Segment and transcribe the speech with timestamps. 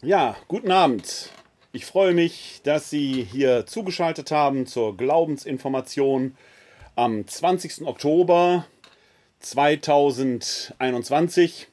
[0.00, 1.32] Ja, guten Abend.
[1.72, 6.36] Ich freue mich, dass Sie hier zugeschaltet haben zur Glaubensinformation
[6.94, 7.84] am 20.
[7.84, 8.64] Oktober
[9.40, 11.66] 2021.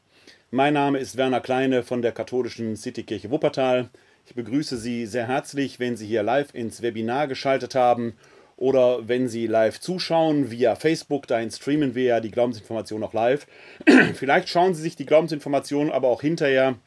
[0.50, 3.92] Mein Name ist Werner Kleine von der katholischen Citykirche Wuppertal.
[4.26, 8.16] Ich begrüße Sie sehr herzlich, wenn Sie hier live ins Webinar geschaltet haben
[8.58, 13.46] oder wenn Sie live zuschauen via Facebook, dahin streamen wir ja die Glaubensinformation auch live.
[14.16, 16.80] Vielleicht schauen Sie sich die Glaubensinformation aber auch hinterher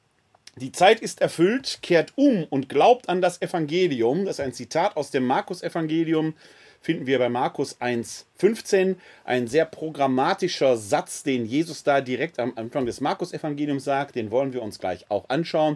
[0.58, 4.24] die Zeit ist erfüllt, kehrt um und glaubt an das Evangelium.
[4.24, 6.34] Das ist ein Zitat aus dem Markus-Evangelium,
[6.80, 8.96] finden wir bei Markus 1,15.
[9.26, 14.16] Ein sehr programmatischer Satz, den Jesus da direkt am Anfang des Markus-Evangeliums sagt.
[14.16, 15.76] Den wollen wir uns gleich auch anschauen.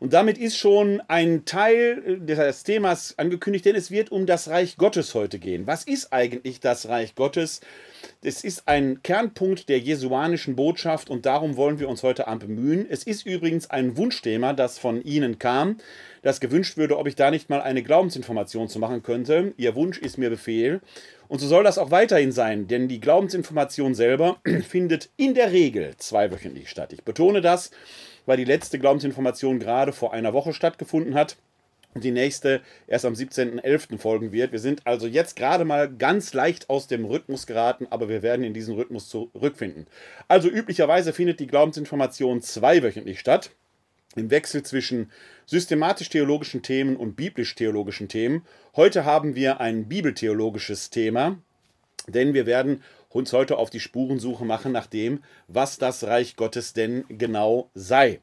[0.00, 4.78] Und damit ist schon ein Teil des Themas angekündigt, denn es wird um das Reich
[4.78, 5.66] Gottes heute gehen.
[5.66, 7.60] Was ist eigentlich das Reich Gottes?
[8.22, 12.86] Es ist ein Kernpunkt der jesuanischen Botschaft und darum wollen wir uns heute Abend bemühen.
[12.88, 15.76] Es ist übrigens ein Wunschthema, das von Ihnen kam,
[16.22, 19.52] das gewünscht würde, ob ich da nicht mal eine Glaubensinformation zu machen könnte.
[19.58, 20.80] Ihr Wunsch ist mir Befehl.
[21.28, 25.94] Und so soll das auch weiterhin sein, denn die Glaubensinformation selber findet in der Regel
[25.98, 26.94] zweiwöchentlich statt.
[26.94, 27.70] Ich betone das,
[28.26, 31.36] weil die letzte Glaubensinformation gerade vor einer Woche stattgefunden hat
[31.94, 33.98] und die nächste erst am 17.11.
[33.98, 34.52] folgen wird.
[34.52, 38.44] Wir sind also jetzt gerade mal ganz leicht aus dem Rhythmus geraten, aber wir werden
[38.44, 39.86] in diesen Rhythmus zurückfinden.
[40.28, 43.50] Also üblicherweise findet die Glaubensinformation zweiwöchentlich statt,
[44.16, 45.10] im Wechsel zwischen
[45.46, 48.44] systematisch-theologischen Themen und biblisch-theologischen Themen.
[48.76, 51.38] Heute haben wir ein bibeltheologisches Thema,
[52.06, 56.72] denn wir werden uns heute auf die Spurensuche machen nach dem, was das Reich Gottes
[56.72, 58.20] denn genau sei.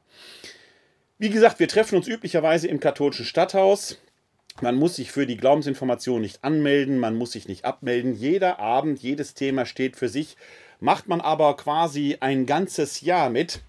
[1.18, 3.98] Wie gesagt, wir treffen uns üblicherweise im katholischen Stadthaus.
[4.60, 8.14] Man muss sich für die Glaubensinformation nicht anmelden, man muss sich nicht abmelden.
[8.14, 10.36] Jeder Abend, jedes Thema steht für sich.
[10.80, 13.60] Macht man aber quasi ein ganzes Jahr mit,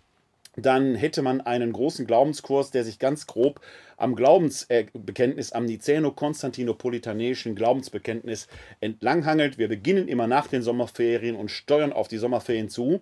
[0.55, 3.61] dann hätte man einen großen Glaubenskurs, der sich ganz grob
[3.99, 8.47] am Glaubensbekenntnis, am Nicäno-Konstantinopolitanischen Glaubensbekenntnis
[8.79, 9.57] entlanghangelt.
[9.57, 13.01] Wir beginnen immer nach den Sommerferien und steuern auf die Sommerferien zu.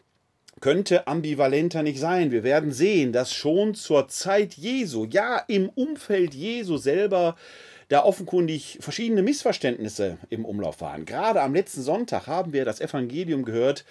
[0.60, 2.30] könnte ambivalenter nicht sein.
[2.30, 7.36] Wir werden sehen, dass schon zur Zeit Jesu, ja im Umfeld Jesu selber,
[7.88, 11.04] da offenkundig verschiedene Missverständnisse im Umlauf waren.
[11.06, 13.84] Gerade am letzten Sonntag haben wir das Evangelium gehört,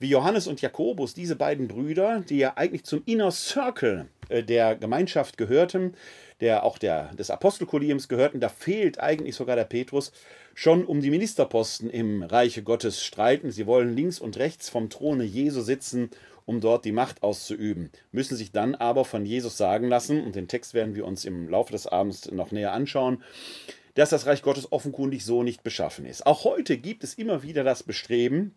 [0.00, 4.76] wie Johannes und Jakobus, diese beiden Brüder, die ja eigentlich zum Inner Circle äh, der
[4.76, 5.94] Gemeinschaft gehörten,
[6.40, 10.12] der auch der, des Apostelkollegiums gehörten, da fehlt eigentlich sogar der Petrus,
[10.54, 13.50] schon um die Ministerposten im Reiche Gottes streiten.
[13.50, 16.10] Sie wollen links und rechts vom Throne Jesu sitzen,
[16.46, 20.48] um dort die Macht auszuüben, müssen sich dann aber von Jesus sagen lassen, und den
[20.48, 23.22] Text werden wir uns im Laufe des Abends noch näher anschauen,
[23.94, 26.26] dass das Reich Gottes offenkundig so nicht beschaffen ist.
[26.26, 28.54] Auch heute gibt es immer wieder das Bestreben,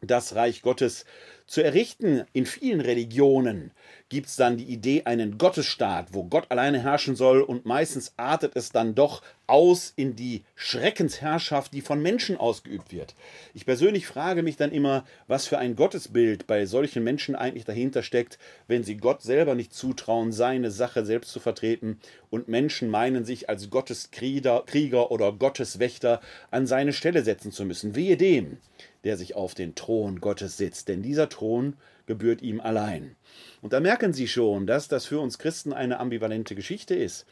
[0.00, 1.04] das Reich Gottes
[1.46, 2.24] zu errichten.
[2.32, 3.70] In vielen Religionen
[4.08, 8.52] gibt es dann die Idee einen Gottesstaat, wo Gott alleine herrschen soll und meistens artet
[8.54, 13.14] es dann doch aus in die Schreckensherrschaft, die von Menschen ausgeübt wird.
[13.52, 18.02] Ich persönlich frage mich dann immer, was für ein Gottesbild bei solchen Menschen eigentlich dahinter
[18.02, 18.38] steckt,
[18.68, 21.98] wenn sie Gott selber nicht zutrauen, seine Sache selbst zu vertreten
[22.30, 26.20] und Menschen meinen, sich als Gotteskrieger oder Gotteswächter
[26.50, 27.94] an seine Stelle setzen zu müssen.
[27.94, 28.58] Wehe dem,
[29.04, 30.88] der sich auf den Thron Gottes sitzt.
[30.88, 33.16] Denn dieser Thron gebührt ihm allein.
[33.62, 37.26] Und da merken Sie schon, dass das für uns Christen eine ambivalente Geschichte ist.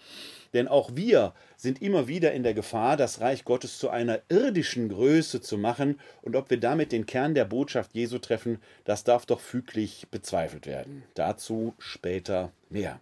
[0.54, 4.88] Denn auch wir sind immer wieder in der Gefahr, das Reich Gottes zu einer irdischen
[4.88, 5.98] Größe zu machen.
[6.20, 10.66] Und ob wir damit den Kern der Botschaft Jesu treffen, das darf doch füglich bezweifelt
[10.66, 11.04] werden.
[11.14, 13.00] Dazu später mehr.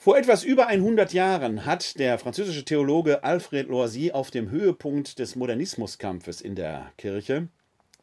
[0.00, 5.34] Vor etwas über 100 Jahren hat der französische Theologe Alfred Loisy auf dem Höhepunkt des
[5.34, 7.48] Modernismuskampfes in der Kirche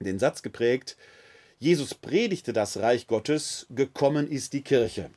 [0.01, 0.97] den Satz geprägt,
[1.57, 5.09] Jesus predigte das Reich Gottes, gekommen ist die Kirche.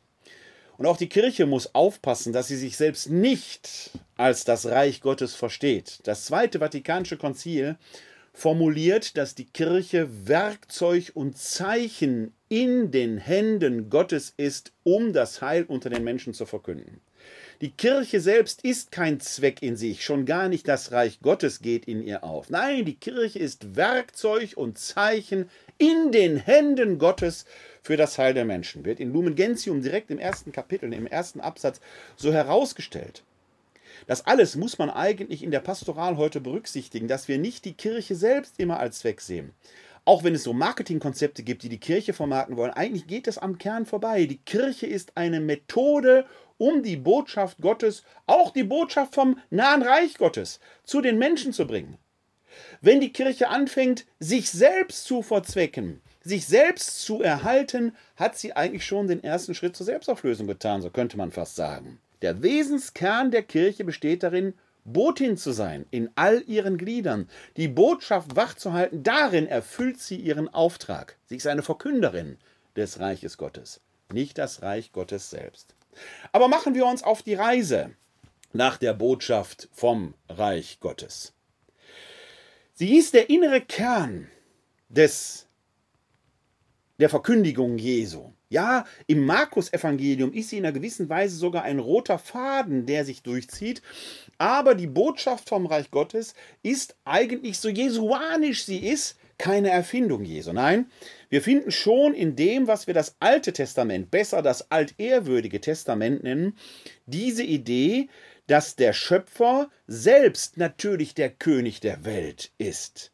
[0.77, 5.35] Und auch die Kirche muss aufpassen, dass sie sich selbst nicht als das Reich Gottes
[5.35, 5.99] versteht.
[6.05, 7.77] Das Zweite Vatikanische Konzil
[8.38, 15.64] formuliert, dass die Kirche Werkzeug und Zeichen in den Händen Gottes ist, um das Heil
[15.64, 17.00] unter den Menschen zu verkünden.
[17.61, 21.87] Die Kirche selbst ist kein Zweck in sich, schon gar nicht das Reich Gottes geht
[21.88, 22.49] in ihr auf.
[22.49, 27.44] Nein, die Kirche ist Werkzeug und Zeichen in den Händen Gottes
[27.82, 28.85] für das Heil der Menschen.
[28.85, 31.81] Wird in Lumen Gentium direkt im ersten Kapitel, im ersten Absatz
[32.14, 33.25] so herausgestellt.
[34.06, 38.15] Das alles muss man eigentlich in der Pastoral heute berücksichtigen, dass wir nicht die Kirche
[38.15, 39.53] selbst immer als Zweck sehen.
[40.05, 43.59] Auch wenn es so Marketingkonzepte gibt, die die Kirche vermarkten wollen, eigentlich geht es am
[43.59, 44.25] Kern vorbei.
[44.25, 46.25] Die Kirche ist eine Methode,
[46.56, 51.67] um die Botschaft Gottes, auch die Botschaft vom nahen Reich Gottes, zu den Menschen zu
[51.67, 51.99] bringen.
[52.81, 58.85] Wenn die Kirche anfängt, sich selbst zu verzwecken, sich selbst zu erhalten, hat sie eigentlich
[58.85, 62.00] schon den ersten Schritt zur Selbstauflösung getan, so könnte man fast sagen.
[62.23, 64.55] Der Wesenskern der Kirche besteht darin,
[64.85, 71.17] Botin zu sein in all ihren Gliedern, die Botschaft wachzuhalten, darin erfüllt sie ihren Auftrag.
[71.26, 72.38] Sie ist eine Verkünderin
[72.75, 73.81] des Reiches Gottes,
[74.12, 75.75] nicht das Reich Gottes selbst.
[76.32, 77.91] Aber machen wir uns auf die Reise
[78.53, 81.35] nach der Botschaft vom Reich Gottes.
[82.75, 84.29] Sie ist der innere Kern
[84.88, 85.48] des,
[86.99, 88.33] der Verkündigung Jesu.
[88.50, 93.23] Ja, im Markus-Evangelium ist sie in einer gewissen Weise sogar ein roter Faden, der sich
[93.23, 93.83] durchzieht.
[94.39, 100.53] Aber die Botschaft vom Reich Gottes ist eigentlich so jesuanisch sie ist, keine Erfindung Jesu.
[100.53, 100.91] Nein,
[101.29, 106.56] wir finden schon in dem, was wir das Alte Testament, besser das altehrwürdige Testament nennen,
[107.06, 108.09] diese Idee,
[108.49, 113.12] dass der Schöpfer selbst natürlich der König der Welt ist.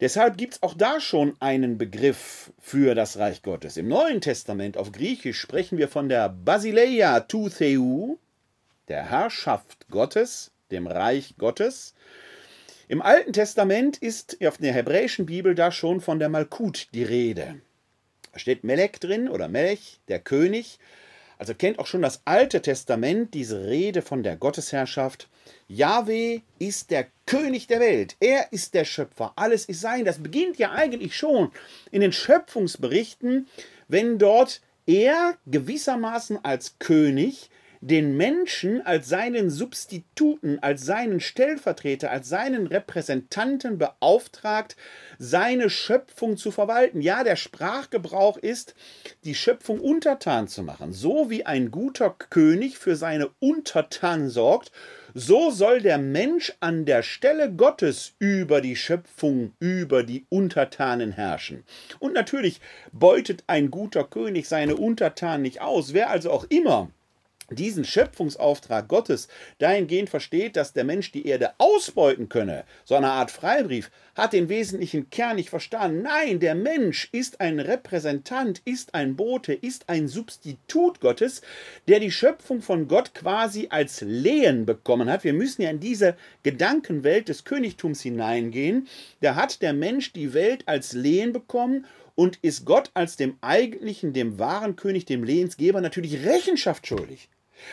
[0.00, 3.76] Deshalb gibt es auch da schon einen Begriff für das Reich Gottes.
[3.76, 8.16] Im Neuen Testament auf Griechisch sprechen wir von der Basileia tu Theu,
[8.88, 11.94] der Herrschaft Gottes, dem Reich Gottes.
[12.88, 17.60] Im Alten Testament ist auf der hebräischen Bibel da schon von der Malkut die Rede.
[18.32, 20.78] Da steht Melech drin oder Melech, der König.
[21.38, 25.28] Also kennt auch schon das Alte Testament diese Rede von der Gottesherrschaft.
[25.68, 28.16] Yahweh ist der König der Welt.
[28.20, 29.32] Er ist der Schöpfer.
[29.36, 30.04] Alles ist sein.
[30.04, 31.50] Das beginnt ja eigentlich schon
[31.90, 33.48] in den Schöpfungsberichten,
[33.88, 37.50] wenn dort er gewissermaßen als König
[37.84, 44.74] den Menschen als seinen Substituten, als seinen Stellvertreter, als seinen Repräsentanten beauftragt,
[45.18, 47.02] seine Schöpfung zu verwalten.
[47.02, 48.74] Ja, der Sprachgebrauch ist,
[49.24, 50.94] die Schöpfung untertan zu machen.
[50.94, 54.72] So wie ein guter König für seine Untertanen sorgt,
[55.12, 61.64] so soll der Mensch an der Stelle Gottes über die Schöpfung, über die Untertanen herrschen.
[61.98, 65.92] Und natürlich beutet ein guter König seine Untertanen nicht aus.
[65.92, 66.88] Wer also auch immer
[67.50, 73.30] diesen Schöpfungsauftrag Gottes dahingehend versteht, dass der Mensch die Erde ausbeuten könne, so eine Art
[73.30, 76.02] Freibrief, hat den wesentlichen Kern nicht verstanden.
[76.02, 81.42] Nein, der Mensch ist ein Repräsentant, ist ein Bote, ist ein Substitut Gottes,
[81.88, 85.24] der die Schöpfung von Gott quasi als Lehen bekommen hat.
[85.24, 88.88] Wir müssen ja in diese Gedankenwelt des Königtums hineingehen.
[89.20, 94.12] Da hat der Mensch die Welt als Lehen bekommen und ist Gott als dem eigentlichen,
[94.12, 97.28] dem wahren König, dem Lehensgeber natürlich Rechenschaft schuldig.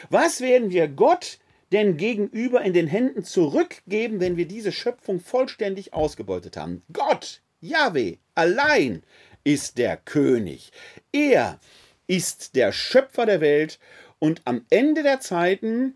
[0.09, 1.39] Was werden wir Gott
[1.71, 6.83] denn gegenüber in den Händen zurückgeben, wenn wir diese Schöpfung vollständig ausgebeutet haben?
[6.91, 9.03] Gott, Yahweh, allein
[9.43, 10.71] ist der König.
[11.11, 11.59] Er
[12.07, 13.79] ist der Schöpfer der Welt
[14.19, 15.95] und am Ende der Zeiten,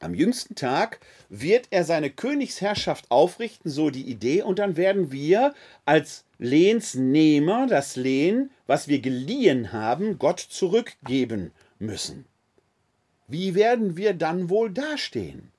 [0.00, 5.54] am jüngsten Tag, wird er seine Königsherrschaft aufrichten, so die Idee, und dann werden wir
[5.84, 12.26] als Lehnsnehmer das Lehen, was wir geliehen haben, Gott zurückgeben müssen.
[13.28, 15.52] Wie werden wir dann wohl dastehen?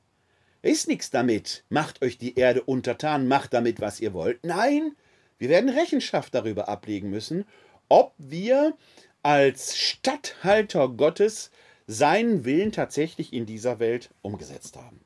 [0.62, 4.44] Ist nichts damit, macht euch die Erde untertan, macht damit, was ihr wollt.
[4.46, 4.96] Nein,
[5.38, 7.46] wir werden Rechenschaft darüber ablegen müssen,
[7.90, 8.76] ob wir
[9.22, 11.52] als Statthalter Gottes
[11.88, 15.00] seinen Willen tatsächlich in dieser Welt umgesetzt haben.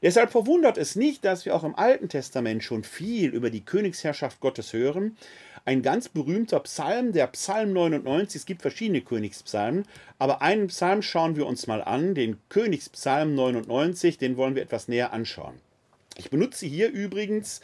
[0.00, 4.40] Deshalb verwundert es nicht, dass wir auch im Alten Testament schon viel über die Königsherrschaft
[4.40, 5.16] Gottes hören.
[5.64, 9.84] Ein ganz berühmter Psalm, der Psalm 99, es gibt verschiedene Königspsalmen,
[10.18, 14.88] aber einen Psalm schauen wir uns mal an, den Königspsalm 99, den wollen wir etwas
[14.88, 15.54] näher anschauen.
[16.16, 17.60] Ich benutze hier übrigens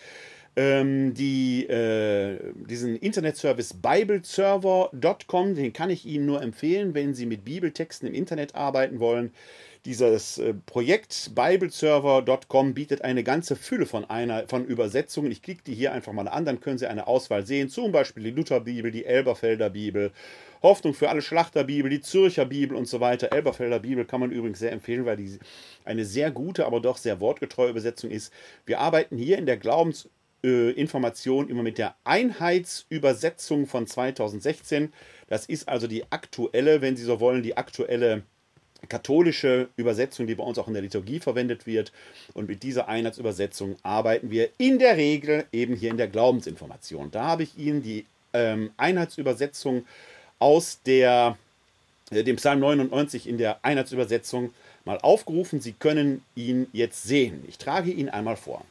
[0.57, 2.39] ähm, die, äh,
[2.69, 8.55] diesen Internetservice bibleserver.com, den kann ich Ihnen nur empfehlen, wenn Sie mit Bibeltexten im Internet
[8.55, 9.33] arbeiten wollen.
[9.85, 15.31] Dieses äh, Projekt bibleserver.com bietet eine ganze Fülle von, einer, von Übersetzungen.
[15.31, 17.69] Ich klicke die hier einfach mal an, dann können Sie eine Auswahl sehen.
[17.69, 20.11] Zum Beispiel die Lutherbibel, die Elberfelder Bibel,
[20.63, 23.33] Hoffnung für alle Schlachterbibel, die Zürcher Bibel und so weiter.
[23.33, 25.39] Elberfelder Bibel kann man übrigens sehr empfehlen, weil die
[25.85, 28.33] eine sehr gute, aber doch sehr wortgetreue Übersetzung ist.
[28.67, 30.09] Wir arbeiten hier in der Glaubens-
[30.45, 34.93] äh, Information immer mit der Einheitsübersetzung von 2016.
[35.29, 38.23] Das ist also die aktuelle, wenn Sie so wollen, die aktuelle
[38.89, 41.93] katholische Übersetzung, die bei uns auch in der Liturgie verwendet wird.
[42.35, 47.11] Und mit dieser Einheitsübersetzung arbeiten wir in der Regel eben hier in der Glaubensinformation.
[47.11, 49.85] Da habe ich Ihnen die ähm, Einheitsübersetzung
[50.39, 51.37] aus der,
[52.11, 54.53] äh, dem Psalm 99 in der Einheitsübersetzung
[54.85, 55.61] mal aufgerufen.
[55.61, 57.45] Sie können ihn jetzt sehen.
[57.49, 58.65] Ich trage ihn einmal vor.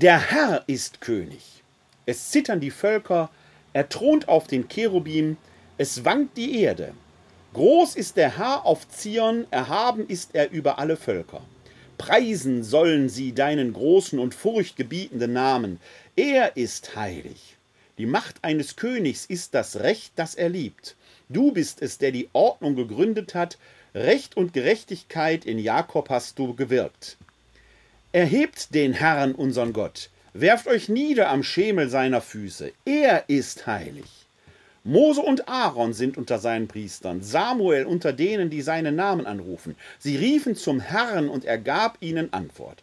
[0.00, 1.64] Der Herr ist König.
[2.06, 3.30] Es zittern die Völker,
[3.72, 5.36] er thront auf den Cherubim,
[5.76, 6.94] es wankt die Erde.
[7.52, 11.42] Groß ist der Herr auf Zion, erhaben ist er über alle Völker.
[11.96, 15.80] Preisen sollen sie deinen großen und furchtgebietenden Namen.
[16.14, 17.56] Er ist heilig.
[17.98, 20.94] Die Macht eines Königs ist das Recht, das er liebt.
[21.28, 23.58] Du bist es, der die Ordnung gegründet hat.
[23.96, 27.18] Recht und Gerechtigkeit in Jakob hast du gewirkt.
[28.12, 34.06] Erhebt den Herrn, unseren Gott, werft euch nieder am Schemel seiner Füße, er ist heilig.
[34.82, 39.76] Mose und Aaron sind unter seinen Priestern, Samuel unter denen, die seinen Namen anrufen.
[39.98, 42.82] Sie riefen zum Herrn und er gab ihnen Antwort.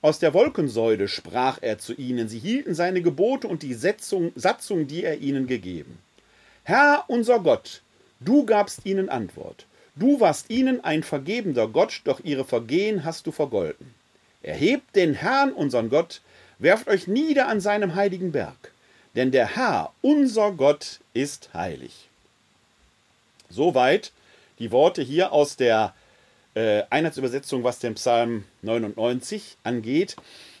[0.00, 4.86] Aus der Wolkensäule sprach er zu ihnen, sie hielten seine Gebote und die Setzung, Satzung,
[4.86, 5.98] die er ihnen gegeben.
[6.62, 7.82] Herr unser Gott,
[8.20, 9.66] du gabst ihnen Antwort.
[9.96, 13.95] Du warst ihnen ein vergebender Gott, doch ihre Vergehen hast du vergolten.
[14.46, 16.20] Erhebt den Herrn, unseren Gott,
[16.60, 18.72] werft euch nieder an seinem heiligen Berg,
[19.16, 22.08] denn der Herr, unser Gott, ist heilig.
[23.50, 24.12] Soweit
[24.60, 25.94] die Worte hier aus der
[26.54, 30.14] äh, Einheitsübersetzung, was den Psalm 99 angeht.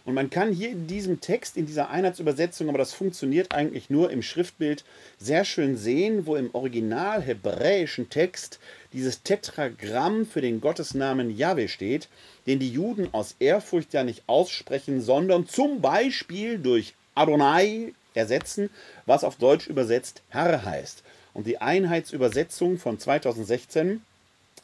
[0.06, 4.12] Und man kann hier in diesem Text, in dieser Einheitsübersetzung, aber das funktioniert eigentlich nur
[4.12, 4.84] im Schriftbild,
[5.18, 8.60] sehr schön sehen, wo im original hebräischen Text
[8.92, 12.08] dieses Tetragramm für den Gottesnamen Yahweh steht,
[12.46, 18.70] den die Juden aus Ehrfurcht ja nicht aussprechen, sondern zum Beispiel durch Adonai ersetzen,
[19.06, 21.02] was auf Deutsch übersetzt Herr heißt.
[21.34, 24.02] Und die Einheitsübersetzung von 2016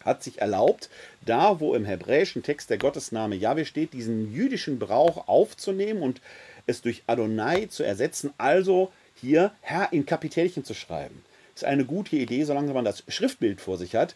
[0.05, 0.91] hat sich erlaubt,
[1.25, 6.21] da wo im hebräischen Text der Gottesname Yahweh steht, diesen jüdischen Brauch aufzunehmen und
[6.67, 11.23] es durch Adonai zu ersetzen, also hier Herr in Kapitelchen zu schreiben.
[11.55, 14.15] Ist eine gute Idee, solange man das Schriftbild vor sich hat.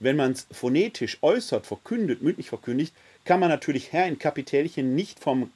[0.00, 5.20] Wenn man es phonetisch äußert, verkündet, mündlich verkündigt, kann man natürlich Herr in Kapitelchen nicht
[5.20, 5.50] vom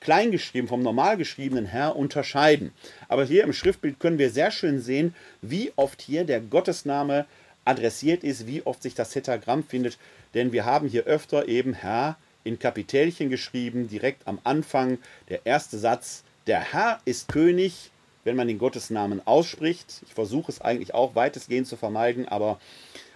[0.00, 2.72] kleingeschrieben, vom normal geschriebenen Herr unterscheiden.
[3.08, 7.26] Aber hier im Schriftbild können wir sehr schön sehen, wie oft hier der Gottesname
[7.68, 9.98] adressiert ist, wie oft sich das Tetragramm findet,
[10.34, 14.98] denn wir haben hier öfter eben Herr in Kapitelchen geschrieben, direkt am Anfang,
[15.28, 17.90] der erste Satz, der Herr ist König,
[18.24, 20.02] wenn man den Gottesnamen ausspricht.
[20.06, 22.58] Ich versuche es eigentlich auch weitestgehend zu vermeiden, aber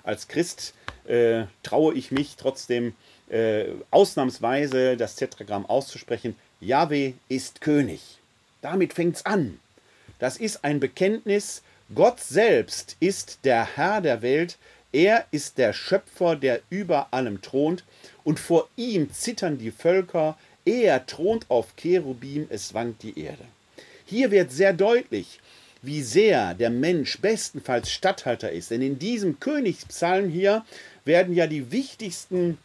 [0.05, 0.75] als Christ
[1.07, 2.95] äh, traue ich mich trotzdem
[3.31, 6.37] äh, ausnahmsweise das Tetragramm auszusprechen.
[6.61, 8.19] Yahweh ist König.
[8.61, 9.59] Damit fängt es an.
[10.19, 11.63] Das ist ein Bekenntnis
[11.95, 14.57] Gott selbst ist der Herr der Welt,
[14.93, 17.85] er ist der Schöpfer, der über allem thront,
[18.25, 23.45] und vor ihm zittern die Völker, er thront auf Cherubim, es wankt die Erde.
[24.07, 25.41] Hier wird sehr deutlich,
[25.83, 28.71] wie sehr der Mensch bestenfalls Statthalter ist.
[28.71, 30.65] Denn in diesem Königspsalm hier
[31.05, 32.59] werden ja die wichtigsten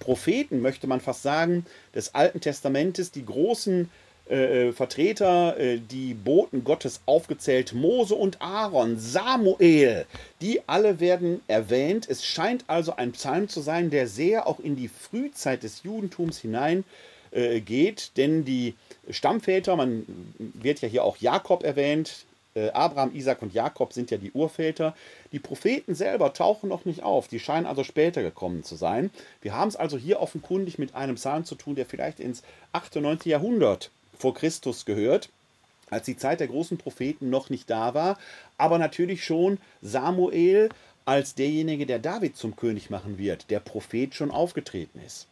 [0.00, 3.90] Propheten, möchte man fast sagen, des Alten Testamentes, die großen
[4.30, 10.06] äh, äh, Vertreter, äh, die Boten Gottes aufgezählt, Mose und Aaron, Samuel,
[10.40, 12.08] die alle werden erwähnt.
[12.08, 16.38] Es scheint also ein Psalm zu sein, der sehr auch in die Frühzeit des Judentums
[16.38, 16.84] hinein
[17.32, 18.74] äh, geht, denn die
[19.10, 20.06] Stammväter, man
[20.38, 24.94] wird ja hier auch Jakob erwähnt, äh, Abraham, Isaac und Jakob sind ja die Urväter.
[25.32, 29.10] Die Propheten selber tauchen noch nicht auf, die scheinen also später gekommen zu sein.
[29.42, 32.96] Wir haben es also hier offenkundig mit einem Psalm zu tun, der vielleicht ins 8.
[32.96, 33.18] und 9.
[33.24, 35.28] Jahrhundert vor Christus gehört,
[35.90, 38.18] als die Zeit der großen Propheten noch nicht da war,
[38.58, 40.70] aber natürlich schon Samuel
[41.04, 45.26] als derjenige, der David zum König machen wird, der Prophet schon aufgetreten ist.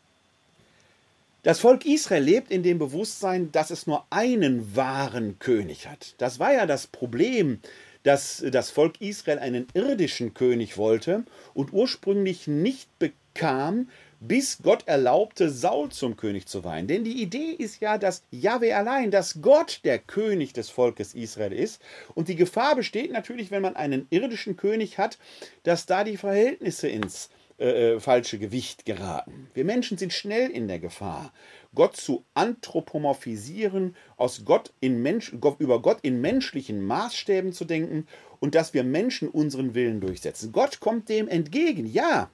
[1.43, 6.15] Das Volk Israel lebt in dem Bewusstsein, dass es nur einen wahren König hat.
[6.19, 7.59] Das war ja das Problem,
[8.05, 11.25] dass das Volk Israel einen irdischen König wollte
[11.55, 13.89] und ursprünglich nicht bekam,
[14.27, 16.87] bis Gott erlaubte, Saul zum König zu weihen.
[16.87, 21.53] Denn die Idee ist ja, dass Jahwe allein, dass Gott der König des Volkes Israel
[21.53, 21.83] ist.
[22.15, 25.19] Und die Gefahr besteht natürlich, wenn man einen irdischen König hat,
[25.65, 29.49] dass da die Verhältnisse ins äh, äh, falsche Gewicht geraten.
[29.55, 31.33] Wir Menschen sind schnell in der Gefahr,
[31.75, 38.07] Gott zu anthropomorphisieren, aus Gott in Mensch, über Gott in menschlichen Maßstäben zu denken
[38.41, 40.53] und dass wir Menschen unseren Willen durchsetzen.
[40.53, 42.31] Gott kommt dem entgegen, ja.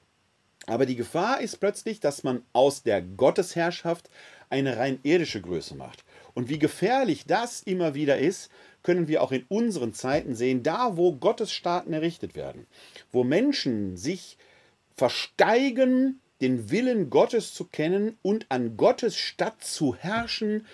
[0.69, 4.11] Aber die Gefahr ist plötzlich, dass man aus der Gottesherrschaft
[4.51, 6.05] eine rein irdische Größe macht.
[6.35, 8.51] Und wie gefährlich das immer wieder ist,
[8.83, 12.67] können wir auch in unseren Zeiten sehen, da wo Gottesstaaten errichtet werden,
[13.11, 14.37] wo Menschen sich
[14.95, 20.67] versteigen, den Willen Gottes zu kennen und an Gottes Stadt zu herrschen,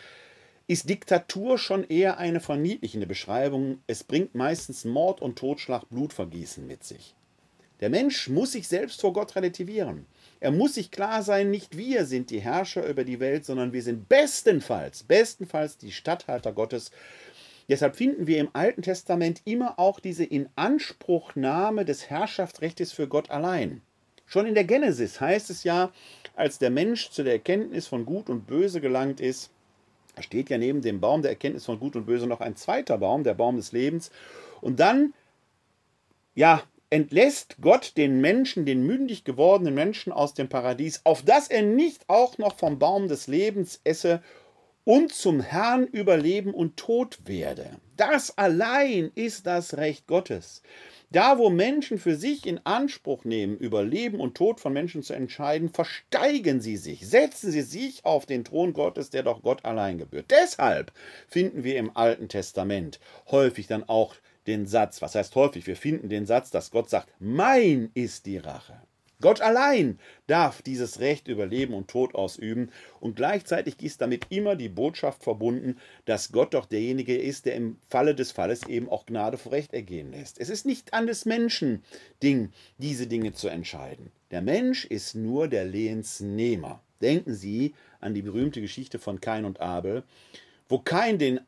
[0.66, 3.78] ist Diktatur schon eher eine verniedlichende Beschreibung.
[3.86, 7.14] Es bringt meistens Mord und Totschlag, Blutvergießen mit sich.
[7.80, 10.06] Der Mensch muss sich selbst vor Gott relativieren.
[10.40, 13.82] Er muss sich klar sein, nicht wir sind die Herrscher über die Welt, sondern wir
[13.82, 16.90] sind bestenfalls, bestenfalls die Statthalter Gottes.
[17.68, 23.80] Deshalb finden wir im Alten Testament immer auch diese Inanspruchnahme des Herrschaftsrechts für Gott allein.
[24.26, 25.92] Schon in der Genesis heißt es ja,
[26.36, 29.50] als der Mensch zu der Erkenntnis von Gut und Böse gelangt ist,
[30.20, 33.24] steht ja neben dem Baum der Erkenntnis von Gut und Böse noch ein zweiter Baum,
[33.24, 34.10] der Baum des Lebens.
[34.60, 35.14] Und dann,
[36.34, 36.62] ja,
[36.94, 42.08] entlässt Gott den Menschen, den mündig gewordenen Menschen aus dem Paradies, auf dass er nicht
[42.08, 44.22] auch noch vom Baum des Lebens esse
[44.84, 47.68] und zum Herrn über Leben und Tod werde.
[47.96, 50.62] Das allein ist das Recht Gottes.
[51.10, 55.14] Da, wo Menschen für sich in Anspruch nehmen, über Leben und Tod von Menschen zu
[55.14, 59.98] entscheiden, versteigen sie sich, setzen sie sich auf den Thron Gottes, der doch Gott allein
[59.98, 60.30] gebührt.
[60.30, 60.92] Deshalb
[61.26, 63.00] finden wir im Alten Testament
[63.32, 64.14] häufig dann auch
[64.46, 68.38] den Satz, was heißt häufig, wir finden den Satz, dass Gott sagt, mein ist die
[68.38, 68.80] Rache.
[69.20, 74.54] Gott allein darf dieses Recht über Leben und Tod ausüben und gleichzeitig ist damit immer
[74.54, 79.06] die Botschaft verbunden, dass Gott doch derjenige ist, der im Falle des Falles eben auch
[79.06, 80.38] Gnade vor Recht ergehen lässt.
[80.38, 81.82] Es ist nicht an des Menschen
[82.22, 84.10] Ding, diese Dinge zu entscheiden.
[84.30, 86.82] Der Mensch ist nur der Lehensnehmer.
[87.00, 90.02] Denken Sie an die berühmte Geschichte von Kain und Abel,
[90.68, 91.40] wo Kain den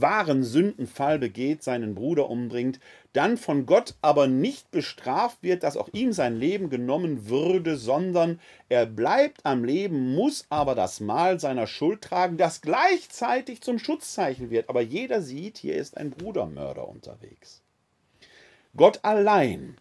[0.00, 2.80] wahren Sündenfall begeht, seinen Bruder umbringt,
[3.12, 8.40] dann von Gott aber nicht bestraft wird, dass auch ihm sein Leben genommen würde, sondern
[8.68, 14.50] er bleibt am Leben, muss aber das Mal seiner Schuld tragen, das gleichzeitig zum Schutzzeichen
[14.50, 14.68] wird.
[14.68, 17.62] Aber jeder sieht, hier ist ein Brudermörder unterwegs.
[18.76, 19.76] Gott allein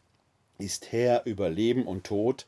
[0.60, 2.46] ist Herr über Leben und Tod.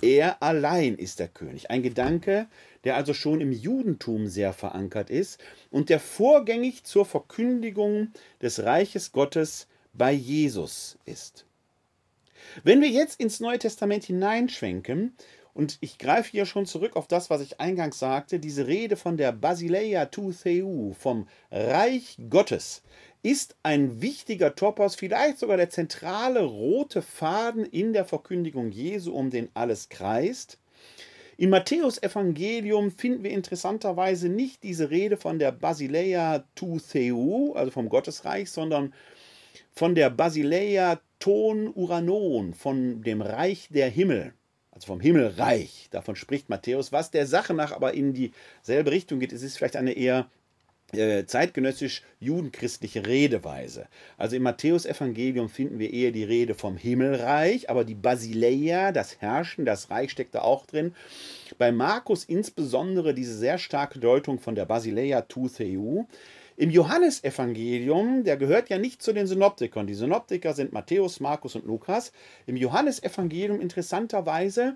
[0.00, 1.70] Er allein ist der König.
[1.70, 2.46] Ein Gedanke,
[2.84, 9.12] der also schon im Judentum sehr verankert ist und der vorgängig zur Verkündigung des Reiches
[9.12, 11.44] Gottes bei Jesus ist.
[12.62, 15.14] Wenn wir jetzt ins Neue Testament hineinschwenken,
[15.58, 19.16] und ich greife hier schon zurück auf das, was ich eingangs sagte, diese Rede von
[19.16, 22.82] der Basileia tu Theu, vom Reich Gottes,
[23.22, 29.30] ist ein wichtiger Topos, vielleicht sogar der zentrale rote Faden in der Verkündigung Jesu, um
[29.30, 30.58] den alles kreist.
[31.36, 37.88] Im Matthäus-Evangelium finden wir interessanterweise nicht diese Rede von der Basileia tu Theu, also vom
[37.88, 38.92] Gottesreich, sondern
[39.72, 44.34] von der Basileia ton Uranon, von dem Reich der Himmel,
[44.72, 45.88] also vom Himmelreich.
[45.92, 49.32] Davon spricht Matthäus, was der Sache nach aber in dieselbe Richtung geht.
[49.32, 50.28] Es ist vielleicht eine eher
[51.26, 53.88] zeitgenössisch judenchristliche Redeweise.
[54.16, 59.66] Also im Matthäusevangelium finden wir eher die Rede vom Himmelreich, aber die Basileia, das Herrschen,
[59.66, 60.94] das Reich steckt da auch drin.
[61.58, 66.04] Bei Markus insbesondere diese sehr starke Deutung von der Basileia tu Theu.
[66.56, 69.86] Im Johannesevangelium, der gehört ja nicht zu den Synoptikern.
[69.86, 72.12] Die Synoptiker sind Matthäus, Markus und Lukas.
[72.46, 74.74] Im Johannesevangelium interessanterweise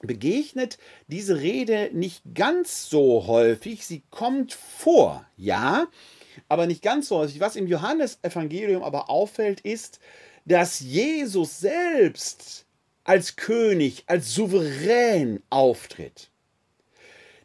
[0.00, 3.86] begegnet diese Rede nicht ganz so häufig.
[3.86, 5.86] Sie kommt vor, ja,
[6.48, 7.40] aber nicht ganz so häufig.
[7.40, 10.00] Was im Johannesevangelium aber auffällt, ist,
[10.44, 12.66] dass Jesus selbst
[13.04, 16.30] als König, als Souverän auftritt.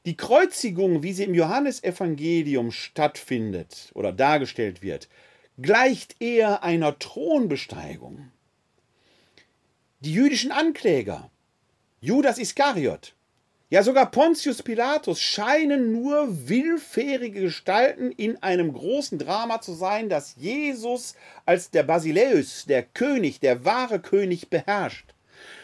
[0.06, 5.10] Die Kreuzigung, wie sie im Johannesevangelium stattfindet oder dargestellt wird,
[5.58, 8.32] gleicht eher einer Thronbesteigung.
[10.02, 11.32] Die jüdischen Ankläger
[12.06, 13.16] Judas Iskariot,
[13.72, 20.36] ja sogar Pontius Pilatus scheinen nur willfährige Gestalten in einem großen Drama zu sein, das
[20.36, 21.16] Jesus
[21.48, 25.16] als der Basileus, der König, der wahre König beherrscht.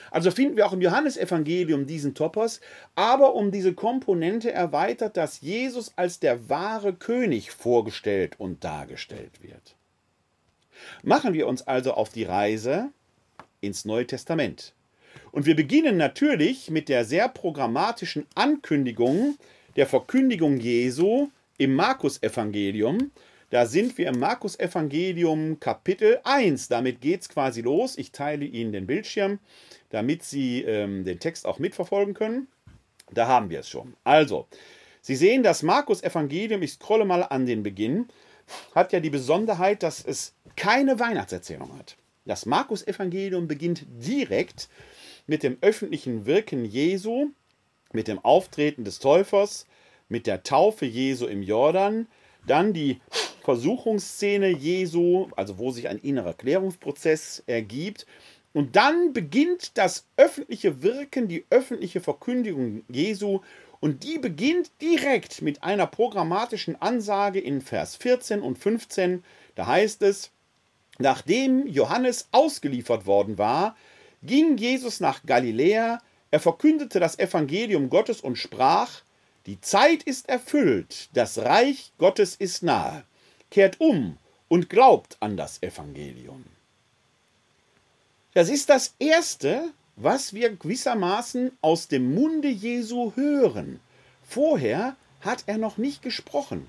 [0.10, 2.60] Also finden wir auch im Johannesevangelium diesen Topos,
[2.96, 9.76] aber um diese Komponente erweitert, dass Jesus als der wahre König vorgestellt und dargestellt wird.
[11.04, 12.90] Machen wir uns also auf die Reise
[13.60, 14.74] ins Neue Testament.
[15.32, 19.38] Und wir beginnen natürlich mit der sehr programmatischen Ankündigung
[19.78, 23.12] der Verkündigung Jesu im Markus-Evangelium.
[23.50, 26.68] Da sind wir im Markus-Evangelium Kapitel 1.
[26.68, 27.98] Damit geht es quasi los.
[27.98, 29.40] Ich teile Ihnen den Bildschirm,
[29.90, 32.48] damit Sie ähm, den Text auch mitverfolgen können.
[33.12, 33.94] Da haben wir es schon.
[34.04, 34.48] Also,
[35.02, 38.08] Sie sehen, das Markus-Evangelium, ich scrolle mal an den Beginn,
[38.76, 41.98] hat ja die Besonderheit, dass es keine Weihnachtserzählung hat.
[42.26, 44.70] Das Markus-Evangelium beginnt direkt
[45.32, 47.30] mit dem öffentlichen Wirken Jesu,
[47.94, 49.66] mit dem Auftreten des Täufers,
[50.10, 52.08] mit der Taufe Jesu im Jordan,
[52.46, 53.00] dann die
[53.42, 58.06] Versuchungsszene Jesu, also wo sich ein innerer Klärungsprozess ergibt.
[58.52, 63.40] Und dann beginnt das öffentliche Wirken, die öffentliche Verkündigung Jesu.
[63.80, 69.24] Und die beginnt direkt mit einer programmatischen Ansage in Vers 14 und 15.
[69.56, 70.32] Da heißt es,
[71.00, 73.78] nachdem Johannes ausgeliefert worden war,
[74.24, 76.00] ging Jesus nach Galiläa,
[76.32, 79.02] er verkündete das Evangelium Gottes und sprach,
[79.46, 83.04] die Zeit ist erfüllt, das Reich Gottes ist nahe.
[83.50, 86.46] Kehrt um und glaubt an das Evangelium.
[88.34, 93.80] Das ist das Erste, was wir gewissermaßen aus dem Munde Jesu hören.
[94.24, 96.68] Vorher hat er noch nicht gesprochen.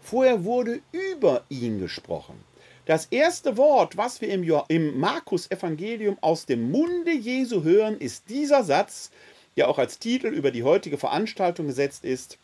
[0.00, 2.42] Vorher wurde über ihn gesprochen.
[2.86, 8.62] Das erste Wort, was wir im, im Markus-Evangelium aus dem Munde Jesu hören, ist dieser
[8.62, 9.10] Satz,
[9.56, 12.36] der auch als Titel über die heutige Veranstaltung gesetzt ist.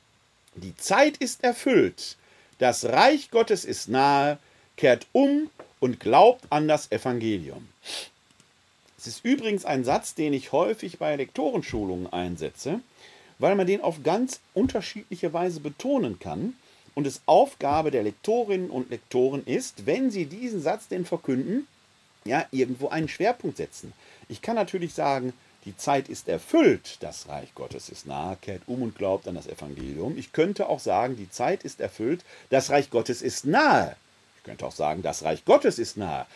[0.55, 2.17] Die Zeit ist erfüllt,
[2.59, 4.39] das Reich Gottes ist nahe,
[4.77, 7.69] kehrt um und glaubt an das Evangelium.
[8.99, 12.81] Es ist übrigens ein Satz, den ich häufig bei Lektorenschulungen einsetze,
[13.39, 16.55] weil man den auf ganz unterschiedliche Weise betonen kann
[16.95, 21.67] und es Aufgabe der Lektorinnen und Lektoren ist, wenn sie diesen Satz denn verkünden,
[22.25, 23.93] ja, irgendwo einen Schwerpunkt setzen.
[24.29, 25.33] Ich kann natürlich sagen,
[25.65, 29.47] die Zeit ist erfüllt, das Reich Gottes ist nahe, kehrt um und glaubt an das
[29.47, 30.17] Evangelium.
[30.17, 33.97] Ich könnte auch sagen, die Zeit ist erfüllt, das Reich Gottes ist nahe.
[34.39, 36.27] Ich könnte auch sagen, das Reich Gottes ist nahe.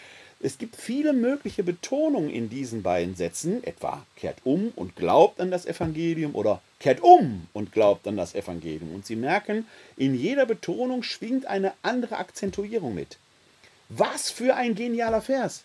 [0.45, 5.51] Es gibt viele mögliche Betonungen in diesen beiden Sätzen, etwa kehrt um und glaubt an
[5.51, 8.95] das Evangelium oder kehrt um und glaubt an das Evangelium.
[8.95, 13.17] Und Sie merken, in jeder Betonung schwingt eine andere Akzentuierung mit.
[13.89, 15.65] Was für ein genialer Vers,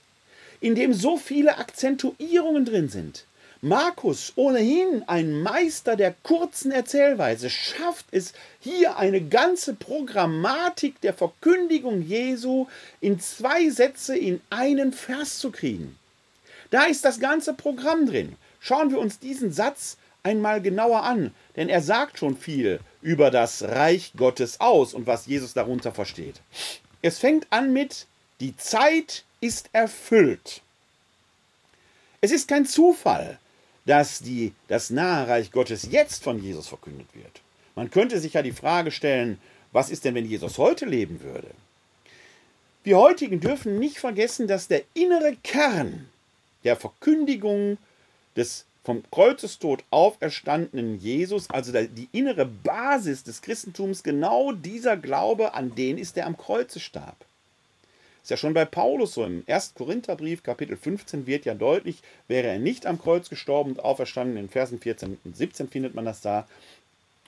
[0.61, 3.25] in dem so viele Akzentuierungen drin sind.
[3.61, 12.01] Markus, ohnehin ein Meister der kurzen Erzählweise, schafft es, hier eine ganze Programmatik der Verkündigung
[12.01, 12.67] Jesu
[13.01, 15.97] in zwei Sätze in einen Vers zu kriegen.
[16.69, 18.37] Da ist das ganze Programm drin.
[18.61, 23.63] Schauen wir uns diesen Satz einmal genauer an, denn er sagt schon viel über das
[23.63, 26.39] Reich Gottes aus und was Jesus darunter versteht.
[27.01, 28.05] Es fängt an mit,
[28.39, 30.61] die Zeit ist erfüllt.
[32.21, 33.37] Es ist kein Zufall,
[33.89, 37.41] dass die, das nahe Reich Gottes jetzt von Jesus verkündet wird.
[37.73, 39.39] Man könnte sich ja die Frage stellen,
[39.71, 41.49] was ist denn, wenn Jesus heute leben würde?
[42.83, 46.07] Wir heutigen dürfen nicht vergessen, dass der innere Kern
[46.63, 47.79] der Verkündigung
[48.35, 55.73] des vom Kreuzestod auferstandenen Jesus, also die innere Basis des Christentums, genau dieser Glaube, an
[55.73, 57.25] den ist, der am Kreuze starb.
[58.29, 59.25] Ist ja schon bei Paulus so.
[59.25, 59.73] Im 1.
[59.73, 64.49] Korintherbrief, Kapitel 15, wird ja deutlich, wäre er nicht am Kreuz gestorben und auferstanden, in
[64.49, 66.47] Versen 14 und 17 findet man das da,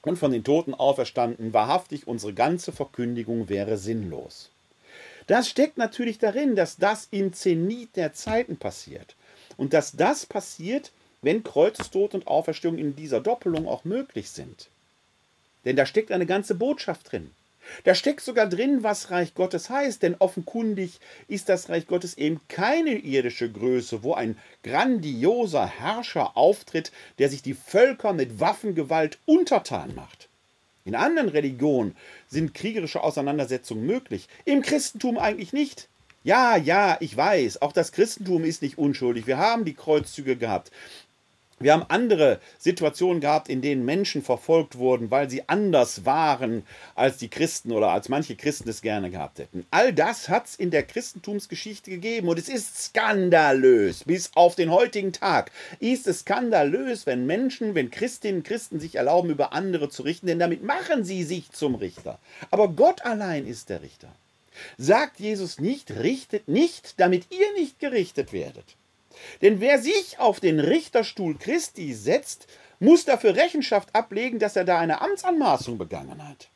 [0.03, 4.51] und von den Toten auferstanden, wahrhaftig unsere ganze Verkündigung wäre sinnlos.
[5.25, 9.15] Das steckt natürlich darin, dass das im Zenit der Zeiten passiert.
[9.57, 10.91] Und dass das passiert,
[11.23, 14.69] wenn Kreuzestod und Auferstehung in dieser Doppelung auch möglich sind.
[15.65, 17.31] Denn da steckt eine ganze Botschaft drin.
[17.83, 22.41] Da steckt sogar drin, was Reich Gottes heißt, denn offenkundig ist das Reich Gottes eben
[22.47, 29.95] keine irdische Größe, wo ein grandioser Herrscher auftritt, der sich die Völker mit Waffengewalt untertan
[29.95, 30.29] macht.
[30.83, 31.95] In anderen Religionen
[32.27, 35.87] sind kriegerische Auseinandersetzungen möglich, im Christentum eigentlich nicht.
[36.23, 39.25] Ja, ja, ich weiß, auch das Christentum ist nicht unschuldig.
[39.25, 40.71] Wir haben die Kreuzzüge gehabt.
[41.61, 47.17] Wir haben andere Situationen gehabt, in denen Menschen verfolgt wurden, weil sie anders waren als
[47.17, 49.65] die Christen oder als manche Christen es gerne gehabt hätten.
[49.71, 54.03] All das hat es in der Christentumsgeschichte gegeben und es ist skandalös.
[54.03, 58.95] Bis auf den heutigen Tag ist es skandalös, wenn Menschen, wenn Christinnen und Christen sich
[58.95, 62.17] erlauben, über andere zu richten, denn damit machen sie sich zum Richter.
[62.49, 64.09] Aber Gott allein ist der Richter.
[64.77, 68.65] Sagt Jesus nicht, richtet nicht, damit ihr nicht gerichtet werdet.
[69.41, 72.47] Denn wer sich auf den Richterstuhl Christi setzt,
[72.79, 76.49] muss dafür Rechenschaft ablegen, dass er da eine Amtsanmaßung begangen hat.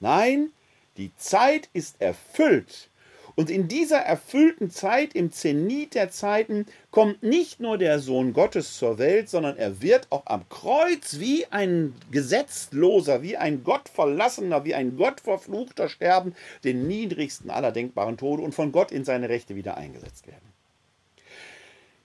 [0.00, 0.50] Nein,
[0.96, 2.90] die Zeit ist erfüllt.
[3.34, 8.76] Und in dieser erfüllten Zeit, im Zenit der Zeiten, kommt nicht nur der Sohn Gottes
[8.76, 14.74] zur Welt, sondern er wird auch am Kreuz wie ein Gesetzloser, wie ein Gottverlassener, wie
[14.74, 19.78] ein Gottverfluchter sterben, den niedrigsten aller denkbaren Tode und von Gott in seine Rechte wieder
[19.78, 20.51] eingesetzt werden.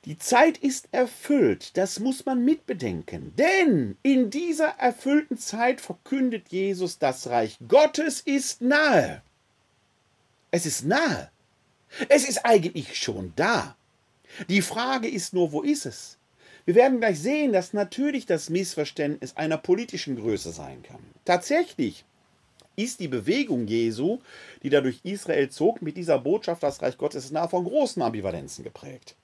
[0.08, 3.34] Die Zeit ist erfüllt, das muss man mitbedenken.
[3.36, 9.22] Denn in dieser erfüllten Zeit verkündet Jesus, das Reich Gottes ist nahe.
[10.50, 11.30] Es ist nahe.
[12.08, 13.76] Es ist eigentlich schon da.
[14.48, 16.18] Die Frage ist nur, wo ist es?
[16.64, 21.04] Wir werden gleich sehen, dass natürlich das Missverständnis einer politischen Größe sein kann.
[21.26, 22.06] Tatsächlich
[22.78, 24.20] ist die Bewegung Jesu,
[24.64, 28.02] die da durch Israel zog, mit dieser Botschaft, das Reich Gottes ist nah, von großen
[28.02, 29.18] Ambivalenzen geprägt.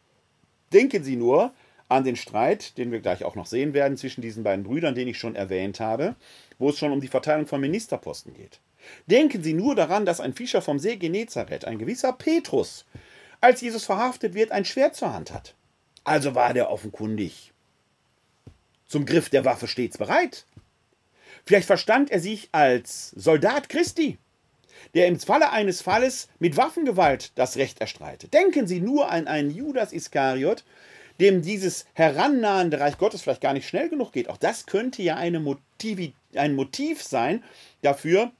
[0.73, 1.53] Denken Sie nur
[1.89, 5.07] an den Streit, den wir gleich auch noch sehen werden, zwischen diesen beiden Brüdern, den
[5.07, 6.15] ich schon erwähnt habe,
[6.57, 8.59] wo es schon um die Verteilung von Ministerposten geht.
[9.07, 12.85] Denken Sie nur daran, dass ein Fischer vom See Genezareth, ein gewisser Petrus,
[13.39, 15.55] als Jesus verhaftet wird, ein Schwert zur Hand hat.
[16.03, 17.53] Also war der offenkundig
[18.87, 20.45] zum Griff der Waffe stets bereit.
[21.45, 24.17] Vielleicht verstand er sich als Soldat Christi
[24.93, 28.33] der im Falle eines Falles mit Waffengewalt das Recht erstreitet.
[28.33, 30.63] Denken Sie nur an einen Judas Iskariot,
[31.19, 34.29] dem dieses herannahende Reich Gottes vielleicht gar nicht schnell genug geht.
[34.29, 37.43] Auch das könnte ja eine Motivi ein Motiv sein
[37.81, 38.31] dafür,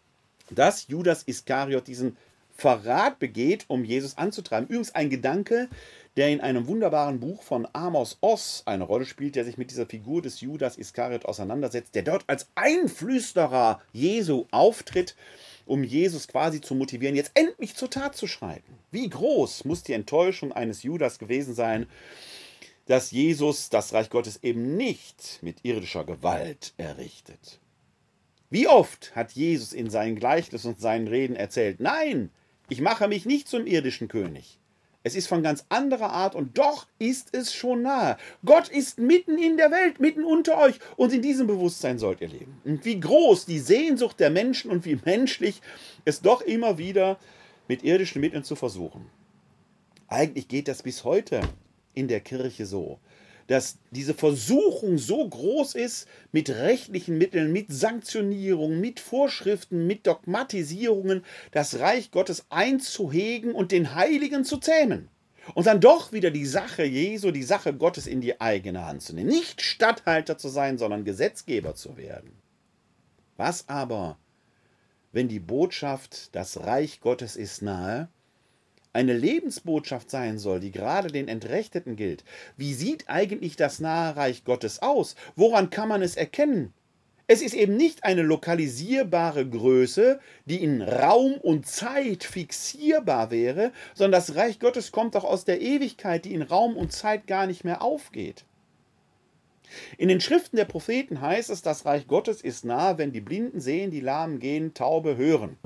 [0.50, 2.18] dass Judas Iskariot diesen
[2.56, 4.68] Verrat begeht, um Jesus anzutreiben.
[4.68, 5.70] Übrigens ein Gedanke,
[6.16, 9.88] der in einem wunderbaren Buch von Amos Oss eine Rolle spielt, der sich mit dieser
[9.88, 15.16] Figur des Judas Iskariot auseinandersetzt, der dort als Einflüsterer Jesu auftritt
[15.66, 18.78] um Jesus quasi zu motivieren, jetzt endlich zur Tat zu schreiten.
[18.92, 21.88] Wie groß muss die Enttäuschung eines Judas gewesen sein,
[22.86, 27.60] dass Jesus das Reich Gottes eben nicht mit irdischer Gewalt errichtet.
[28.50, 32.30] Wie oft hat Jesus in seinen Gleichnissen und seinen Reden erzählt, nein,
[32.70, 34.60] ich mache mich nicht zum irdischen König.
[35.06, 38.18] Es ist von ganz anderer Art und doch ist es schon nahe.
[38.46, 42.30] Gott ist mitten in der Welt, mitten unter euch und in diesem Bewusstsein sollt ihr
[42.30, 42.62] leben.
[42.64, 45.62] Und wie groß die Sehnsucht der Menschen und wie menschlich
[46.06, 47.20] es doch immer wieder
[47.68, 49.10] mit irdischen Mitteln zu versuchen.
[50.08, 51.42] Eigentlich geht das bis heute
[51.94, 53.00] in der Kirche so
[53.48, 61.24] dass diese Versuchung so groß ist, mit rechtlichen Mitteln, mit Sanktionierungen, mit Vorschriften, mit Dogmatisierungen
[61.52, 65.10] das Reich Gottes einzuhegen und den Heiligen zu zähmen.
[65.56, 69.14] Und dann doch wieder die Sache Jesu, die Sache Gottes in die eigene Hand zu
[69.14, 69.30] nehmen.
[69.30, 72.32] Nicht Statthalter zu sein, sondern Gesetzgeber zu werden.
[73.36, 74.18] Was aber,
[75.12, 78.08] wenn die Botschaft, das Reich Gottes ist nahe,
[78.94, 82.24] eine Lebensbotschaft sein soll, die gerade den Entrechteten gilt.
[82.56, 85.16] Wie sieht eigentlich das nahe Reich Gottes aus?
[85.36, 86.74] Woran kann man es erkennen?
[87.26, 94.20] Es ist eben nicht eine lokalisierbare Größe, die in Raum und Zeit fixierbar wäre, sondern
[94.20, 97.64] das Reich Gottes kommt doch aus der Ewigkeit, die in Raum und Zeit gar nicht
[97.64, 98.46] mehr aufgeht.
[99.98, 103.62] In den Schriften der Propheten heißt es, das Reich Gottes ist nahe, wenn die Blinden
[103.62, 105.58] sehen, die Lahmen gehen, Taube hören.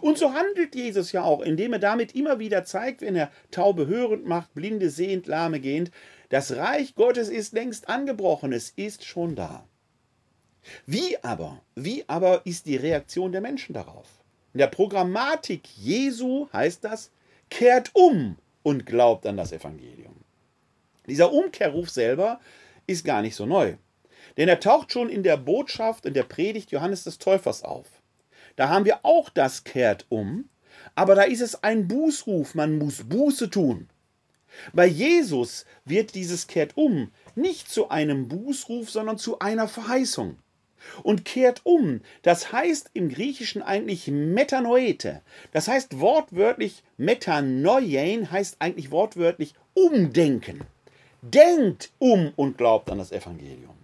[0.00, 3.86] Und so handelt Jesus ja auch, indem er damit immer wieder zeigt, wenn er Taube
[3.86, 5.90] hörend macht, Blinde sehend, Lahme gehend,
[6.28, 9.66] das Reich Gottes ist längst angebrochen, es ist schon da.
[10.86, 14.06] Wie aber, wie aber ist die Reaktion der Menschen darauf?
[14.52, 17.10] In der Programmatik Jesu heißt das,
[17.48, 20.16] kehrt um und glaubt an das Evangelium.
[21.06, 22.40] Dieser Umkehrruf selber
[22.86, 23.76] ist gar nicht so neu.
[24.36, 27.86] Denn er taucht schon in der Botschaft, in der Predigt Johannes des Täufers auf.
[28.58, 30.48] Da haben wir auch das kehrt um,
[30.96, 33.88] aber da ist es ein Bußruf, man muss Buße tun.
[34.72, 40.38] Bei Jesus wird dieses kehrt um nicht zu einem Bußruf, sondern zu einer Verheißung.
[41.04, 45.22] Und kehrt um, das heißt im Griechischen eigentlich metanoete.
[45.52, 50.62] Das heißt wortwörtlich metanoien, heißt eigentlich wortwörtlich umdenken.
[51.22, 53.76] Denkt um und glaubt an das Evangelium.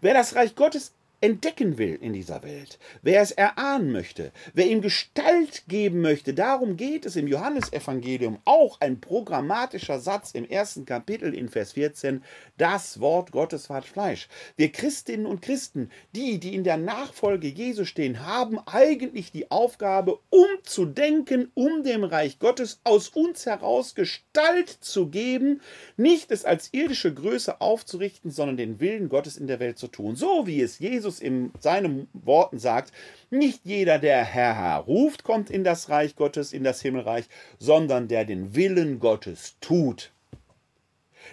[0.00, 4.80] Wer das Reich Gottes entdecken will in dieser Welt, wer es erahnen möchte, wer ihm
[4.80, 11.34] Gestalt geben möchte, darum geht es im Johannesevangelium auch ein programmatischer Satz im ersten Kapitel
[11.34, 12.22] in Vers 14,
[12.56, 14.28] das Wort Gottes ward Fleisch.
[14.56, 20.20] Wir Christinnen und Christen, die, die in der Nachfolge Jesu stehen, haben eigentlich die Aufgabe,
[20.30, 25.60] umzudenken, um dem Reich Gottes aus uns heraus Gestalt zu geben,
[25.96, 30.14] nicht es als irdische Größe aufzurichten, sondern den Willen Gottes in der Welt zu tun,
[30.14, 32.92] so wie es Jesus Jesus in seinen Worten sagt,
[33.30, 37.24] nicht jeder, der Herr, Herr ruft, kommt in das Reich Gottes, in das Himmelreich,
[37.58, 40.12] sondern der den Willen Gottes tut.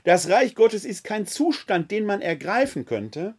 [0.05, 3.35] Das Reich Gottes ist kein Zustand, den man ergreifen könnte.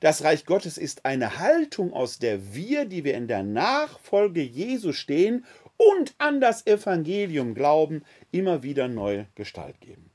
[0.00, 4.92] Das Reich Gottes ist eine Haltung, aus der wir, die wir in der Nachfolge Jesu
[4.92, 5.44] stehen
[5.76, 10.10] und an das Evangelium glauben, immer wieder neue Gestalt geben.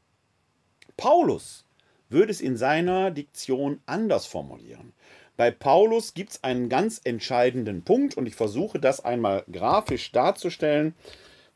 [0.97, 1.67] Paulus
[2.09, 4.93] würde es in seiner Diktion anders formulieren.
[5.37, 10.95] Bei Paulus gibt es einen ganz entscheidenden Punkt und ich versuche das einmal grafisch darzustellen.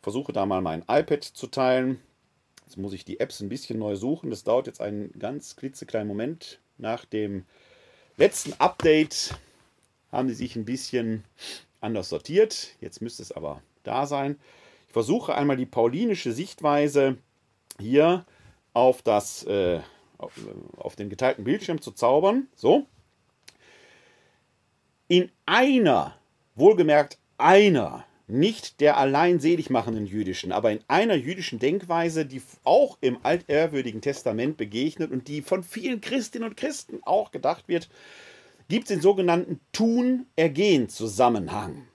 [0.03, 1.99] Versuche da mal mein iPad zu teilen.
[2.65, 4.29] Jetzt muss ich die Apps ein bisschen neu suchen.
[4.29, 6.59] Das dauert jetzt einen ganz klitzekleinen Moment.
[6.77, 7.45] Nach dem
[8.17, 9.33] letzten Update
[10.11, 11.23] haben sie sich ein bisschen
[11.81, 12.75] anders sortiert.
[12.81, 14.39] Jetzt müsste es aber da sein.
[14.87, 17.17] Ich versuche einmal die paulinische Sichtweise
[17.79, 18.25] hier
[18.73, 19.79] auf, das, äh,
[20.19, 20.33] auf,
[20.77, 22.47] auf den geteilten Bildschirm zu zaubern.
[22.55, 22.85] So.
[25.11, 26.15] In einer,
[26.55, 32.97] wohlgemerkt einer, nicht der allein selig machenden jüdischen, aber in einer jüdischen Denkweise, die auch
[33.01, 37.89] im altehrwürdigen Testament begegnet und die von vielen Christinnen und Christen auch gedacht wird,
[38.69, 41.87] gibt es den sogenannten Tun-Ergehen-Zusammenhang.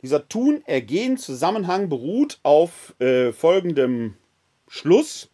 [0.00, 4.14] Dieser Tun-Ergehen-Zusammenhang beruht auf äh, folgendem
[4.66, 5.28] Schluss.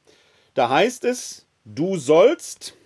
[0.54, 2.76] Da heißt es, du sollst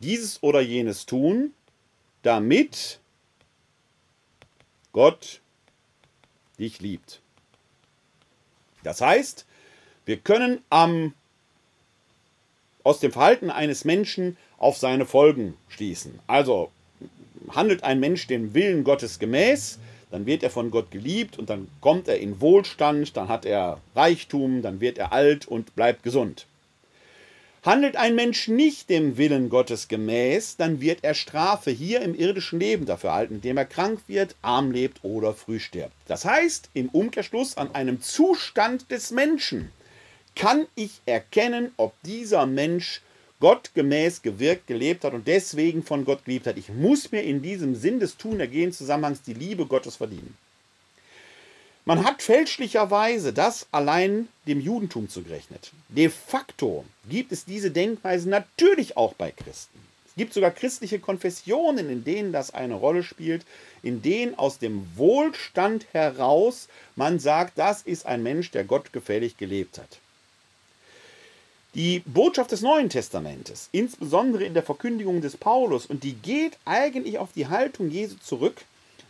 [0.00, 1.54] dieses oder jenes tun,
[2.24, 2.98] damit
[4.92, 5.40] Gott
[6.58, 7.20] dich liebt.
[8.82, 9.46] Das heißt,
[10.04, 11.14] wir können am,
[12.82, 16.18] aus dem Verhalten eines Menschen auf seine Folgen schließen.
[16.26, 16.70] Also
[17.50, 19.78] handelt ein Mensch dem Willen Gottes gemäß,
[20.10, 23.80] dann wird er von Gott geliebt und dann kommt er in Wohlstand, dann hat er
[23.94, 26.46] Reichtum, dann wird er alt und bleibt gesund.
[27.64, 32.60] Handelt ein Mensch nicht dem Willen Gottes gemäß, dann wird er Strafe hier im irdischen
[32.60, 35.94] Leben dafür erhalten, indem er krank wird, arm lebt oder früh stirbt.
[36.06, 39.72] Das heißt, im Umkehrschluss an einem Zustand des Menschen
[40.36, 43.00] kann ich erkennen, ob dieser Mensch
[43.40, 46.58] gottgemäß gewirkt, gelebt hat und deswegen von Gott geliebt hat.
[46.58, 50.36] Ich muss mir in diesem Sinn des Tun-Ergehen-Zusammenhangs die Liebe Gottes verdienen.
[51.86, 55.70] Man hat fälschlicherweise das allein dem Judentum zugerechnet.
[55.90, 59.78] De facto gibt es diese Denkweise natürlich auch bei Christen.
[60.06, 63.44] Es gibt sogar christliche Konfessionen, in denen das eine Rolle spielt,
[63.82, 69.36] in denen aus dem Wohlstand heraus man sagt, das ist ein Mensch, der Gott gefällig
[69.36, 69.98] gelebt hat.
[71.74, 77.18] Die Botschaft des Neuen Testamentes, insbesondere in der Verkündigung des Paulus, und die geht eigentlich
[77.18, 78.62] auf die Haltung Jesu zurück,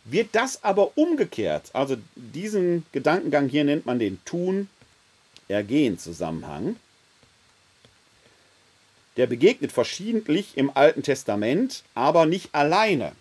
[0.05, 6.77] wird das aber umgekehrt, also diesen Gedankengang hier nennt man den Tun-Ergehen-Zusammenhang,
[9.17, 13.13] der begegnet verschiedentlich im Alten Testament, aber nicht alleine.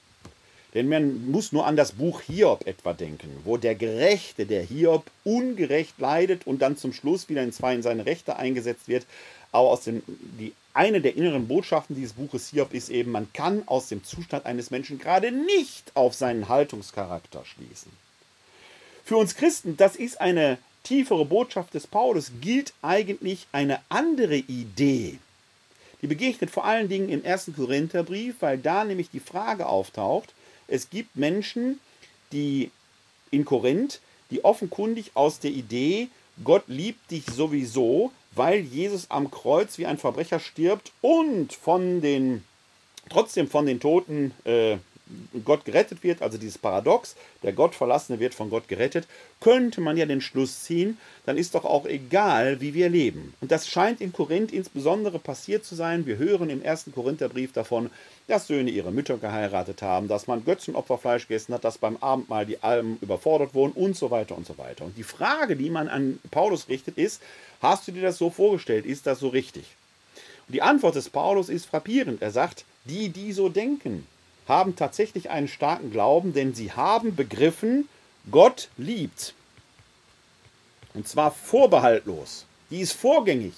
[0.73, 5.05] Denn man muss nur an das Buch Hiob etwa denken, wo der Gerechte, der Hiob,
[5.23, 9.05] ungerecht leidet und dann zum Schluss wieder in seine Rechte eingesetzt wird.
[9.53, 13.63] Aber aus dem, die, eine der inneren Botschaften dieses Buches Hiob ist eben, man kann
[13.67, 17.91] aus dem Zustand eines Menschen gerade nicht auf seinen Haltungscharakter schließen.
[19.05, 25.19] Für uns Christen, das ist eine tiefere Botschaft des Paulus, gilt eigentlich eine andere Idee.
[26.01, 30.33] Die begegnet vor allen Dingen im ersten Korintherbrief, weil da nämlich die Frage auftaucht,
[30.67, 31.79] es gibt Menschen,
[32.31, 32.71] die
[33.29, 33.99] in Korinth,
[34.31, 36.07] die offenkundig aus der Idee,
[36.43, 42.43] Gott liebt dich sowieso, weil Jesus am Kreuz wie ein Verbrecher stirbt und von den,
[43.09, 44.77] trotzdem von den Toten äh,
[45.45, 49.07] Gott gerettet wird, also dieses Paradox, der Gottverlassene wird von Gott gerettet,
[49.39, 53.33] könnte man ja den Schluss ziehen, dann ist doch auch egal, wie wir leben.
[53.41, 56.05] Und das scheint in Korinth insbesondere passiert zu sein.
[56.05, 57.89] Wir hören im ersten Korintherbrief davon,
[58.27, 62.63] dass Söhne ihre Mütter geheiratet haben, dass man Götzenopferfleisch gegessen hat, dass beim Abendmahl die
[62.63, 64.85] Almen überfordert wurden und so weiter und so weiter.
[64.85, 67.21] Und die Frage, die man an Paulus richtet, ist,
[67.61, 68.85] hast du dir das so vorgestellt?
[68.85, 69.65] Ist das so richtig?
[70.47, 72.21] Und die Antwort des Paulus ist frappierend.
[72.21, 74.05] Er sagt, die, die so denken,
[74.47, 77.87] haben tatsächlich einen starken Glauben, denn sie haben begriffen,
[78.31, 79.33] Gott liebt.
[80.93, 82.45] Und zwar vorbehaltlos.
[82.69, 83.53] Die ist vorgängig.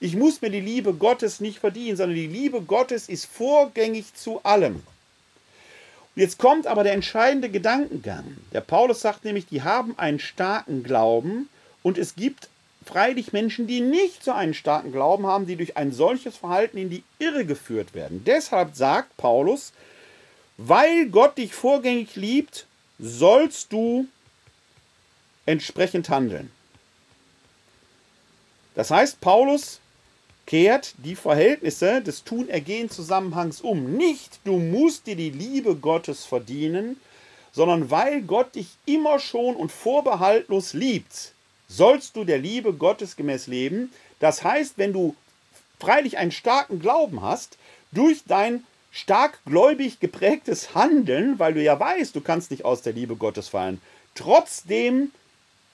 [0.00, 4.40] Ich muss mir die Liebe Gottes nicht verdienen, sondern die Liebe Gottes ist vorgängig zu
[4.44, 4.76] allem.
[4.76, 8.36] Und jetzt kommt aber der entscheidende Gedankengang.
[8.52, 11.48] Der Paulus sagt nämlich, die haben einen starken Glauben
[11.82, 12.48] und es gibt
[12.84, 16.90] freilich Menschen, die nicht so einen starken Glauben haben, die durch ein solches Verhalten in
[16.90, 18.22] die Irre geführt werden.
[18.24, 19.72] Deshalb sagt Paulus,
[20.58, 22.66] weil Gott dich vorgängig liebt,
[22.98, 24.06] sollst du
[25.46, 26.50] entsprechend handeln.
[28.74, 29.80] Das heißt, Paulus
[30.46, 33.96] kehrt die Verhältnisse des Tun-Ergehen-Zusammenhangs um.
[33.96, 37.00] Nicht, du musst dir die Liebe Gottes verdienen,
[37.52, 41.32] sondern weil Gott dich immer schon und vorbehaltlos liebt,
[41.68, 45.14] sollst du der Liebe Gottes gemäß leben, Das heißt, wenn du
[45.78, 47.56] freilich einen starken Glauben hast,
[47.92, 52.92] durch dein stark gläubig geprägtes Handeln, weil du ja weißt, du kannst nicht aus der
[52.92, 53.80] Liebe Gottes fallen,
[54.14, 55.12] trotzdem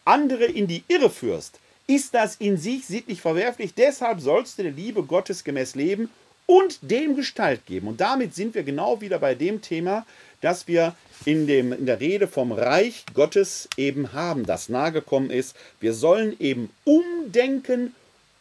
[0.05, 3.75] andere in die Irre führst, ist das in sich sittlich verwerflich.
[3.75, 6.11] Deshalb sollst du der Liebe Gottes gemäß leben
[6.47, 7.89] und dem Gestalt geben.
[7.89, 10.07] Und damit sind wir genau wieder bei dem Thema,
[10.41, 10.95] das wir
[11.25, 15.57] in, dem, in der Rede vom Reich Gottes eben haben, das nahegekommen ist.
[15.81, 17.95] Wir sollen eben umdenken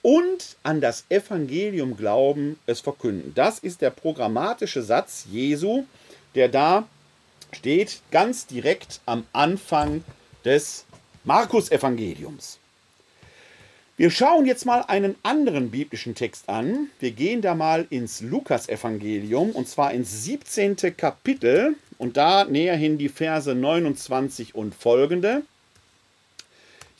[0.04, 3.32] und an das Evangelium glauben, es verkünden.
[3.34, 5.86] Das ist der programmatische Satz Jesu,
[6.36, 6.88] der da
[7.54, 10.04] steht, ganz direkt am Anfang
[10.45, 10.86] des
[11.24, 12.60] Markus-Evangeliums.
[13.95, 16.89] Wir schauen jetzt mal einen anderen biblischen Text an.
[16.99, 20.97] Wir gehen da mal ins Lukas-Evangelium und zwar ins 17.
[20.97, 25.43] Kapitel und da näher hin die Verse 29 und folgende.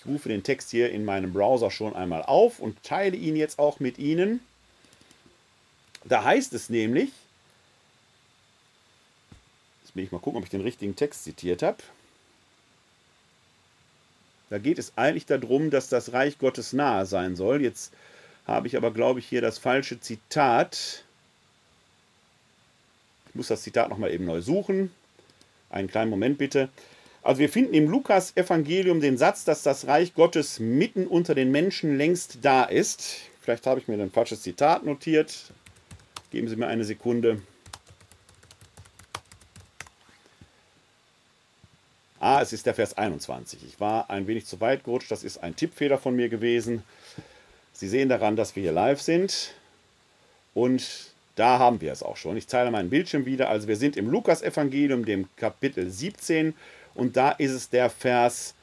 [0.04, 3.58] Ich rufe den Text hier in meinem Browser schon einmal auf und teile ihn jetzt
[3.58, 4.42] auch mit Ihnen.
[6.04, 7.10] Da heißt es nämlich,
[9.84, 11.78] jetzt will ich mal gucken, ob ich den richtigen Text zitiert habe.
[14.50, 17.62] Da geht es eigentlich darum, dass das Reich Gottes nahe sein soll.
[17.62, 17.94] Jetzt
[18.46, 21.06] habe ich aber, glaube ich, hier das falsche Zitat.
[23.30, 24.92] Ich muss das Zitat nochmal eben neu suchen.
[25.70, 26.70] Einen kleinen Moment bitte.
[27.24, 31.98] Also wir finden im Lukas-Evangelium den Satz, dass das Reich Gottes mitten unter den Menschen
[31.98, 33.16] längst da ist.
[33.40, 35.54] Vielleicht habe ich mir ein falsches Zitat notiert.
[36.32, 37.42] Geben Sie mir eine Sekunde.
[42.20, 43.60] Ah, es ist der Vers 21.
[43.68, 45.12] Ich war ein wenig zu weit gerutscht.
[45.12, 46.84] Das ist ein Tippfehler von mir gewesen.
[47.72, 49.54] Sie sehen daran, dass wir hier live sind.
[50.54, 52.36] Und da haben wir es auch schon.
[52.36, 53.50] Ich teile meinen Bildschirm wieder.
[53.50, 56.54] Also wir sind im Lukas-Evangelium, dem Kapitel 17
[56.96, 58.54] und da ist es der Vers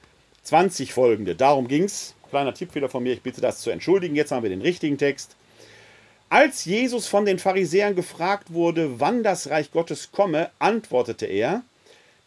[0.44, 1.34] 20 folgende.
[1.34, 2.14] Darum ging es.
[2.30, 4.14] Kleiner Tippfehler von mir, ich bitte das zu entschuldigen.
[4.14, 5.34] Jetzt haben wir den richtigen Text.
[6.28, 11.62] Als Jesus von den Pharisäern gefragt wurde, wann das Reich Gottes komme, antwortete er,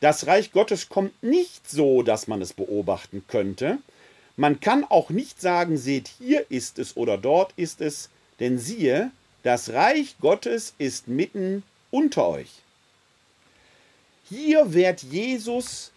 [0.02, 3.78] das Reich Gottes kommt nicht so, dass man es beobachten könnte.
[4.36, 8.10] Man kann auch nicht sagen, seht, hier ist es oder dort ist es,
[8.42, 9.12] denn siehe,
[9.44, 12.50] das Reich Gottes ist mitten unter euch.
[14.28, 15.93] Hier wird Jesus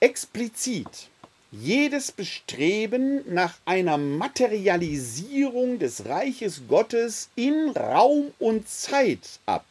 [0.00, 1.08] explizit
[1.50, 9.64] jedes Bestreben nach einer Materialisierung des Reiches Gottes in Raum und Zeit ab.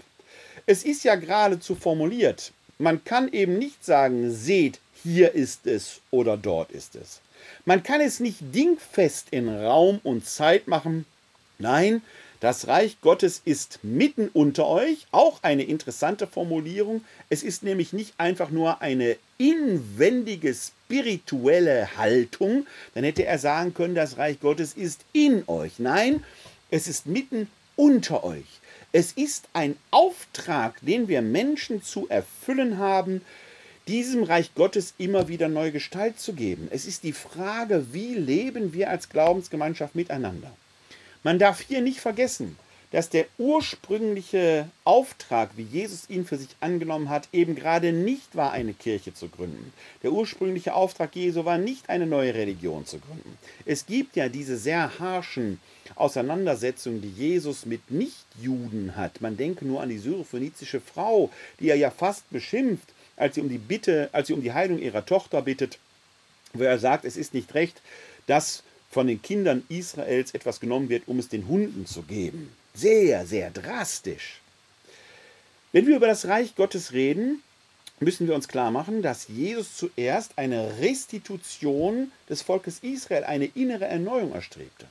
[0.65, 6.36] Es ist ja geradezu formuliert, man kann eben nicht sagen, seht, hier ist es oder
[6.36, 7.21] dort ist es.
[7.65, 11.05] Man kann es nicht dingfest in Raum und Zeit machen.
[11.59, 12.01] Nein,
[12.40, 17.04] das Reich Gottes ist mitten unter euch, auch eine interessante Formulierung.
[17.30, 23.96] Es ist nämlich nicht einfach nur eine inwendige spirituelle Haltung, dann hätte er sagen können,
[23.96, 25.80] das Reich Gottes ist in euch.
[25.80, 26.24] Nein,
[26.70, 28.46] es ist mitten unter euch.
[28.92, 33.22] Es ist ein Auftrag, den wir Menschen zu erfüllen haben,
[33.88, 36.68] diesem Reich Gottes immer wieder neue Gestalt zu geben.
[36.72, 40.52] Es ist die Frage, wie leben wir als Glaubensgemeinschaft miteinander.
[41.28, 42.57] Man darf hier nicht vergessen,
[42.91, 48.53] dass der ursprüngliche Auftrag, wie Jesus ihn für sich angenommen hat, eben gerade nicht war,
[48.53, 49.73] eine Kirche zu gründen.
[50.03, 53.38] Der ursprüngliche Auftrag Jesu war nicht, eine neue Religion zu gründen.
[53.65, 55.59] Es gibt ja diese sehr harschen
[55.95, 59.19] Auseinandersetzungen, die Jesus mit Nichtjuden hat.
[59.19, 63.49] Man denke nur an die syrophönizische Frau, die er ja fast beschimpft, als sie um
[63.49, 65.78] die Bitte, als sie um die Heilung ihrer Tochter bittet,
[66.53, 67.82] wo er sagt, es ist nicht recht,
[68.28, 72.52] dass von den Kindern Israels etwas genommen wird, um es den Hunden zu geben.
[72.74, 74.42] Sehr, sehr drastisch.
[75.72, 77.44] Wenn wir über das Reich Gottes reden,
[78.00, 83.86] müssen wir uns klar machen, dass Jesus zuerst eine Restitution des Volkes Israel, eine innere
[83.86, 84.86] Erneuerung erstrebte.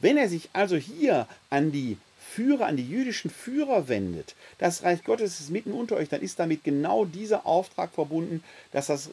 [0.00, 1.96] Wenn er sich also hier an die
[2.32, 6.38] Führer, an die jüdischen Führer wendet, das Reich Gottes ist mitten unter euch, dann ist
[6.38, 9.10] damit genau dieser Auftrag verbunden, dass das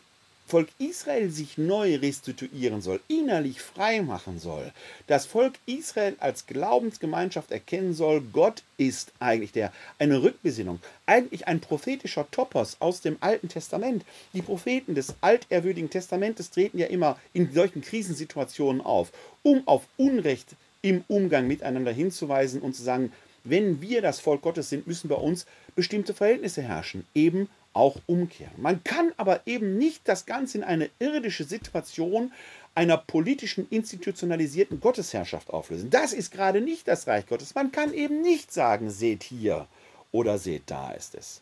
[0.51, 4.73] Volk Israel sich neu restituieren soll, innerlich frei machen soll,
[5.07, 11.61] das Volk Israel als Glaubensgemeinschaft erkennen soll, Gott ist eigentlich der, eine Rückbesinnung, eigentlich ein
[11.61, 14.03] prophetischer Topos aus dem Alten Testament.
[14.33, 20.57] Die Propheten des altehrwürdigen Testamentes treten ja immer in solchen Krisensituationen auf, um auf Unrecht
[20.81, 23.13] im Umgang miteinander hinzuweisen und zu sagen,
[23.45, 25.45] wenn wir das Volk Gottes sind, müssen bei uns
[25.75, 28.53] bestimmte Verhältnisse herrschen, eben auch umkehren.
[28.57, 32.31] Man kann aber eben nicht das Ganze in eine irdische Situation
[32.73, 35.89] einer politischen institutionalisierten Gottesherrschaft auflösen.
[35.89, 37.55] Das ist gerade nicht das Reich Gottes.
[37.55, 39.67] Man kann eben nicht sagen, seht hier
[40.11, 41.41] oder seht da ist es.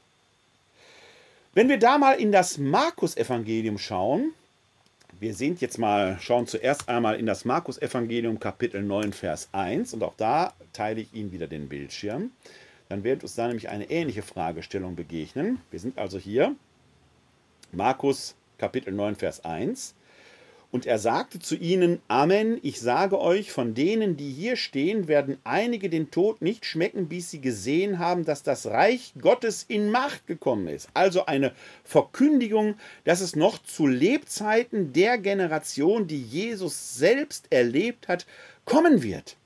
[1.54, 4.34] Wenn wir da mal in das Markus-Evangelium schauen,
[5.20, 9.94] wir sind jetzt mal, schauen zuerst einmal in das Markus-Evangelium, Kapitel 9, Vers 1.
[9.94, 12.32] Und auch da teile ich Ihnen wieder den Bildschirm.
[12.90, 15.62] Dann wird uns da nämlich eine ähnliche Fragestellung begegnen.
[15.70, 16.56] Wir sind also hier,
[17.72, 19.94] Markus, Kapitel 9, Vers 1.
[20.72, 25.38] Und er sagte zu ihnen, Amen, ich sage euch, von denen, die hier stehen, werden
[25.44, 30.26] einige den Tod nicht schmecken, bis sie gesehen haben, dass das Reich Gottes in Macht
[30.26, 30.90] gekommen ist.
[30.96, 32.74] Also eine Verkündigung,
[33.04, 38.26] dass es noch zu Lebzeiten der Generation, die Jesus selbst erlebt hat,
[38.66, 39.38] kommen wird.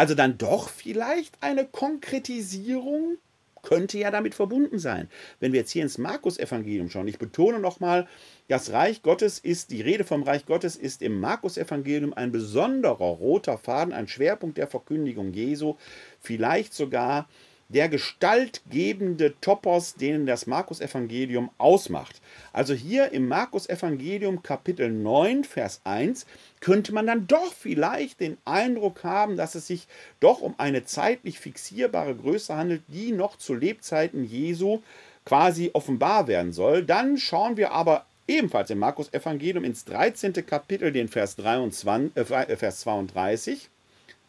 [0.00, 3.18] Also dann doch vielleicht eine Konkretisierung
[3.60, 5.10] könnte ja damit verbunden sein.
[5.40, 8.08] Wenn wir jetzt hier ins Markus-Evangelium schauen, ich betone nochmal,
[8.48, 13.58] das Reich Gottes ist, die Rede vom Reich Gottes ist im Markus-Evangelium ein besonderer roter
[13.58, 15.76] Faden, ein Schwerpunkt der Verkündigung Jesu,
[16.18, 17.28] vielleicht sogar
[17.70, 22.20] der gestaltgebende Topos, den das Markus-Evangelium ausmacht.
[22.52, 26.26] Also hier im Markus-Evangelium Kapitel 9, Vers 1
[26.60, 29.86] könnte man dann doch vielleicht den Eindruck haben, dass es sich
[30.18, 34.82] doch um eine zeitlich fixierbare Größe handelt, die noch zu Lebzeiten Jesu
[35.24, 36.84] quasi offenbar werden soll.
[36.84, 40.32] Dann schauen wir aber ebenfalls im Markus-Evangelium ins 13.
[40.44, 43.68] Kapitel, den Vers, 23, äh, Vers 32.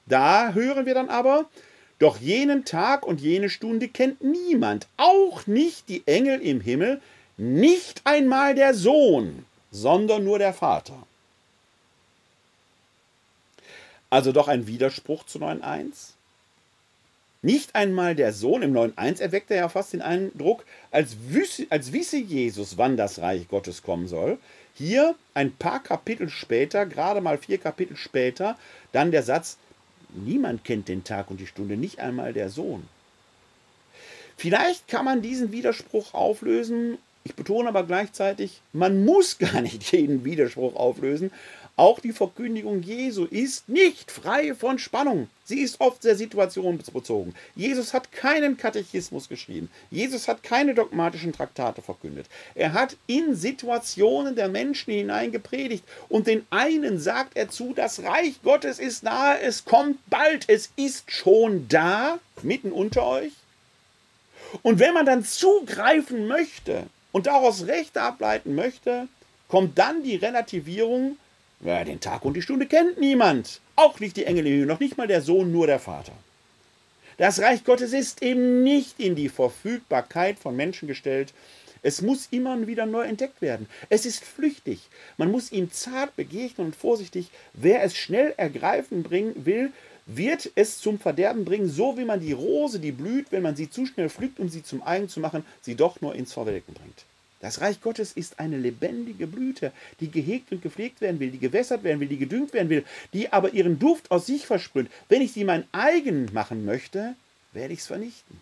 [0.06, 1.46] Da hören wir dann aber,
[2.02, 7.02] doch jenen Tag und jene Stunde kennt niemand, auch nicht die Engel im Himmel,
[7.38, 10.96] nicht einmal der Sohn, sondern nur der Vater.
[14.10, 16.14] Also doch ein Widerspruch zu 9.1.
[17.44, 21.92] Nicht einmal der Sohn, im 9.1 erweckt er ja fast den Eindruck, als wisse, als
[21.94, 24.38] wisse Jesus, wann das Reich Gottes kommen soll.
[24.76, 28.58] Hier ein paar Kapitel später, gerade mal vier Kapitel später,
[28.92, 29.58] dann der Satz,
[30.14, 32.84] Niemand kennt den Tag und die Stunde, nicht einmal der Sohn.
[34.38, 36.98] Vielleicht kann man diesen Widerspruch auflösen.
[37.24, 41.32] Ich betone aber gleichzeitig, man muss gar nicht jeden Widerspruch auflösen,
[41.82, 45.30] auch die Verkündigung Jesu ist nicht frei von Spannung.
[45.46, 47.34] Sie ist oft sehr situationsbezogen.
[47.56, 49.68] Jesus hat keinen Katechismus geschrieben.
[49.90, 52.28] Jesus hat keine dogmatischen Traktate verkündet.
[52.54, 55.84] Er hat in Situationen der Menschen hinein gepredigt.
[56.08, 60.70] Und den einen sagt er zu, das Reich Gottes ist nahe, es kommt bald, es
[60.76, 63.34] ist schon da, mitten unter euch.
[64.62, 69.08] Und wenn man dann zugreifen möchte und daraus Rechte ableiten möchte,
[69.48, 71.18] kommt dann die Relativierung,
[71.64, 73.62] ja, den Tag und die Stunde kennt niemand.
[73.76, 76.14] Auch nicht die Engel, noch nicht mal der Sohn, nur der Vater.
[77.18, 81.34] Das Reich Gottes ist eben nicht in die Verfügbarkeit von Menschen gestellt.
[81.84, 83.68] Es muss immer wieder neu entdeckt werden.
[83.90, 84.90] Es ist flüchtig.
[85.18, 87.30] Man muss ihm zart begegnen und vorsichtig.
[87.54, 89.72] Wer es schnell ergreifen bringen will,
[90.06, 93.70] wird es zum Verderben bringen, so wie man die Rose, die blüht, wenn man sie
[93.70, 97.06] zu schnell pflückt, um sie zum Eigen zu machen, sie doch nur ins Verwelken bringt.
[97.42, 101.84] Das Reich Gottes ist eine lebendige Blüte, die gehegt und gepflegt werden will, die gewässert
[101.84, 104.90] werden will, die gedüngt werden will, die aber ihren Duft aus sich versprüht.
[105.10, 107.16] Wenn ich sie mein eigen machen möchte,
[107.52, 108.40] werde ich es vernichten.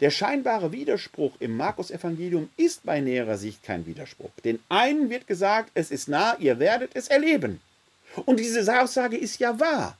[0.00, 4.30] Der scheinbare Widerspruch im Markus-Evangelium ist bei näherer Sicht kein Widerspruch.
[4.44, 7.60] Den einen wird gesagt, es ist nah, ihr werdet es erleben.
[8.26, 9.96] Und diese Aussage ist ja wahr.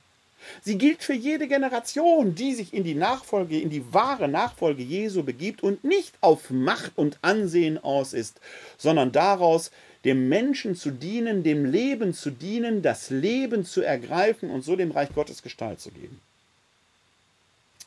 [0.63, 5.23] Sie gilt für jede Generation, die sich in die Nachfolge, in die wahre Nachfolge Jesu
[5.23, 8.41] begibt und nicht auf Macht und Ansehen aus ist,
[8.79, 9.71] sondern daraus,
[10.05, 14.91] dem Menschen zu dienen, dem Leben zu dienen, das Leben zu ergreifen und so dem
[14.91, 16.21] Reich Gottes Gestalt zu geben.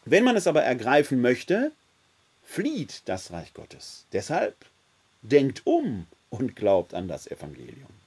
[0.06, 1.72] Wenn man es aber ergreifen möchte,
[2.43, 4.06] flieht das Reich Gottes.
[4.12, 4.56] Deshalb
[5.22, 8.03] denkt um und glaubt an das Evangelium.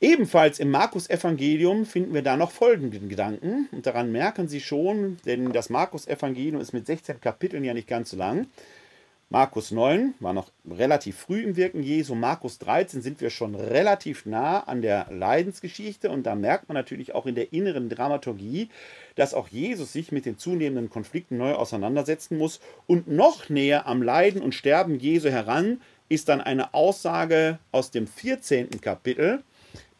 [0.00, 3.66] Ebenfalls im Markus-Evangelium finden wir da noch folgenden Gedanken.
[3.72, 8.10] Und daran merken Sie schon, denn das Markus-Evangelium ist mit 16 Kapiteln ja nicht ganz
[8.10, 8.46] so lang.
[9.30, 12.14] Markus 9 war noch relativ früh im Wirken Jesu.
[12.14, 16.10] Markus 13 sind wir schon relativ nah an der Leidensgeschichte.
[16.10, 18.68] Und da merkt man natürlich auch in der inneren Dramaturgie,
[19.14, 22.60] dass auch Jesus sich mit den zunehmenden Konflikten neu auseinandersetzen muss.
[22.86, 25.80] Und noch näher am Leiden und Sterben Jesu heran
[26.10, 28.82] ist dann eine Aussage aus dem 14.
[28.82, 29.42] Kapitel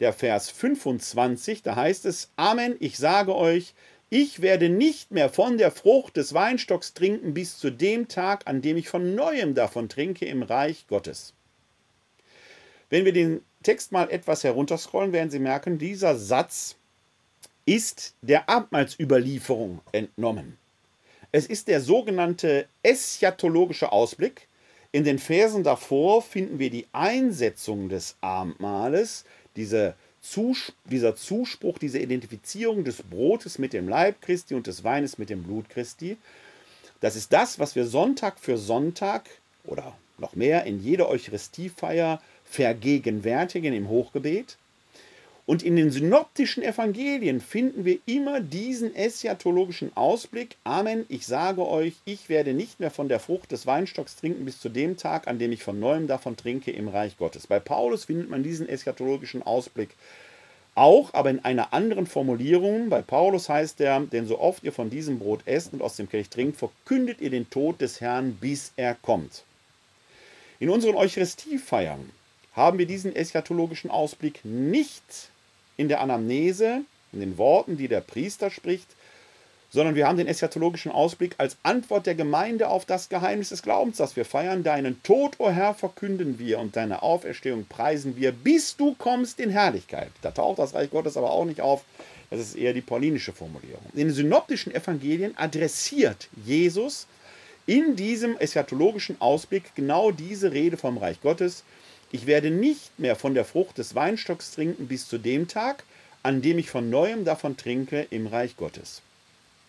[0.00, 3.74] der Vers 25, da heißt es, Amen, ich sage euch,
[4.08, 8.62] ich werde nicht mehr von der Frucht des Weinstocks trinken bis zu dem Tag, an
[8.62, 11.34] dem ich von neuem davon trinke im Reich Gottes.
[12.88, 16.76] Wenn wir den Text mal etwas herunterscrollen, werden Sie merken, dieser Satz
[17.64, 20.56] ist der Abendmahlsüberlieferung entnommen.
[21.32, 24.46] Es ist der sogenannte eschatologische Ausblick.
[24.92, 29.24] In den Versen davor finden wir die Einsetzung des Abendmahles,
[29.56, 35.18] diese Zus dieser Zuspruch, diese Identifizierung des Brotes mit dem Leib Christi und des Weines
[35.18, 36.16] mit dem Blut Christi,
[37.00, 39.28] das ist das, was wir Sonntag für Sonntag
[39.64, 44.56] oder noch mehr in jeder Eucharistiefeier vergegenwärtigen im Hochgebet.
[45.46, 50.56] Und in den synoptischen Evangelien finden wir immer diesen eschatologischen Ausblick.
[50.64, 54.58] Amen, ich sage euch, ich werde nicht mehr von der Frucht des Weinstocks trinken bis
[54.58, 57.46] zu dem Tag, an dem ich von neuem davon trinke im Reich Gottes.
[57.46, 59.90] Bei Paulus findet man diesen eschatologischen Ausblick
[60.74, 62.88] auch, aber in einer anderen Formulierung.
[62.88, 66.08] Bei Paulus heißt er, denn so oft ihr von diesem Brot esst und aus dem
[66.08, 69.44] Kelch trinkt, verkündet ihr den Tod des Herrn, bis er kommt.
[70.58, 72.10] In unseren Eucharistiefeiern
[72.54, 75.30] haben wir diesen eschatologischen Ausblick nicht
[75.76, 78.88] in der Anamnese, in den Worten, die der Priester spricht,
[79.70, 83.96] sondern wir haben den eschatologischen Ausblick als Antwort der Gemeinde auf das Geheimnis des Glaubens,
[83.96, 84.62] das wir feiern.
[84.62, 89.40] Deinen Tod, o oh Herr, verkünden wir und deine Auferstehung preisen wir, bis du kommst
[89.40, 90.10] in Herrlichkeit.
[90.22, 91.84] Da taucht das Reich Gottes aber auch nicht auf.
[92.30, 93.82] Das ist eher die paulinische Formulierung.
[93.92, 97.06] In den synoptischen Evangelien adressiert Jesus
[97.66, 101.64] in diesem eschatologischen Ausblick genau diese Rede vom Reich Gottes
[102.12, 105.84] ich werde nicht mehr von der Frucht des Weinstocks trinken bis zu dem Tag,
[106.22, 109.02] an dem ich von neuem davon trinke im Reich Gottes.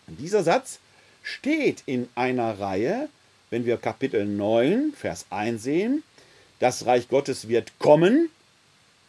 [0.06, 0.78] Dieser Satz
[1.22, 3.08] steht in einer Reihe,
[3.50, 6.02] wenn wir Kapitel 9, Vers 1 sehen.
[6.58, 8.30] Das Reich Gottes wird kommen,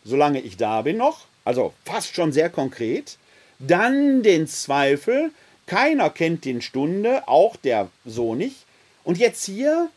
[0.04, 3.18] solange ich da bin noch, also fast schon sehr konkret.
[3.60, 5.32] Dann den Zweifel,
[5.66, 8.66] keiner kennt den Stunde, auch der so nicht.
[9.04, 9.90] Und jetzt hier,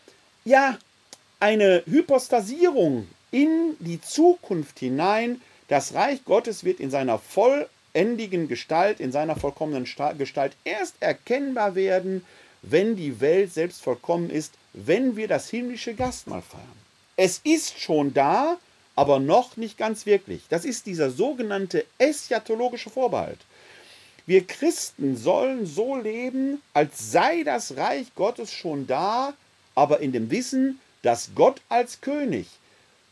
[0.45, 0.79] ja,
[1.41, 5.41] eine Hypostasierung in die Zukunft hinein.
[5.67, 12.25] Das Reich Gottes wird in seiner vollendigen Gestalt, in seiner vollkommenen Gestalt erst erkennbar werden,
[12.63, 16.63] wenn die Welt selbst vollkommen ist, wenn wir das himmlische Gastmahl feiern.
[17.17, 18.59] Es ist schon da,
[18.95, 20.43] aber noch nicht ganz wirklich.
[20.49, 23.41] Das ist dieser sogenannte eschatologische Vorbehalt.
[24.27, 29.35] Wir Christen sollen so leben, als sei das Reich Gottes schon da,
[29.75, 32.47] aber in dem Wissen, dass Gott als König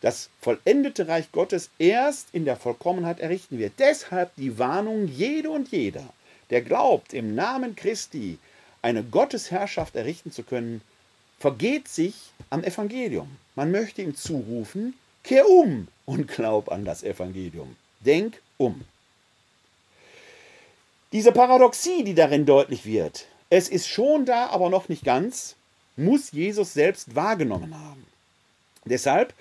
[0.01, 3.75] das vollendete Reich Gottes erst in der Vollkommenheit errichten wird.
[3.79, 6.05] Deshalb die Warnung, jede und jeder,
[6.49, 8.39] der glaubt, im Namen Christi
[8.83, 10.81] eine Gottesherrschaft errichten zu können,
[11.39, 12.15] vergeht sich
[12.49, 13.37] am Evangelium.
[13.55, 17.77] Man möchte ihm zurufen, kehr um und glaub an das Evangelium.
[18.01, 18.85] Denk um.
[21.13, 25.57] Diese Paradoxie, die darin deutlich wird, es ist schon da, aber noch nicht ganz,
[25.97, 28.07] muss Jesus selbst wahrgenommen haben.
[28.85, 29.35] Deshalb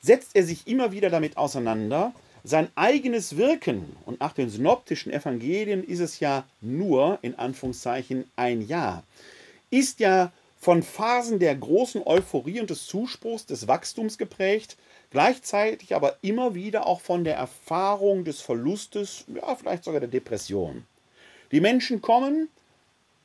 [0.00, 5.84] setzt er sich immer wieder damit auseinander, sein eigenes Wirken, und nach den synoptischen Evangelien
[5.84, 9.04] ist es ja nur, in Anführungszeichen, ein Jahr,
[9.70, 14.76] ist ja von Phasen der großen Euphorie und des Zuspruchs, des Wachstums geprägt,
[15.10, 20.84] gleichzeitig aber immer wieder auch von der Erfahrung des Verlustes, ja, vielleicht sogar der Depression.
[21.52, 22.48] Die Menschen kommen,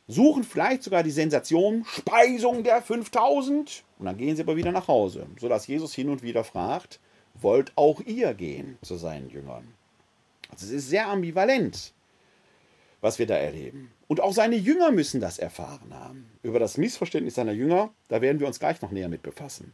[0.07, 4.87] suchen vielleicht sogar die Sensation Speisung der 5000 und dann gehen sie aber wieder nach
[4.87, 6.99] Hause, sodass Jesus hin und wieder fragt,
[7.33, 9.73] wollt auch ihr gehen zu seinen Jüngern?
[10.49, 11.93] Also es ist sehr ambivalent,
[13.01, 13.91] was wir da erleben.
[14.07, 16.29] Und auch seine Jünger müssen das erfahren haben.
[16.43, 19.73] Über das Missverständnis seiner Jünger, da werden wir uns gleich noch näher mit befassen.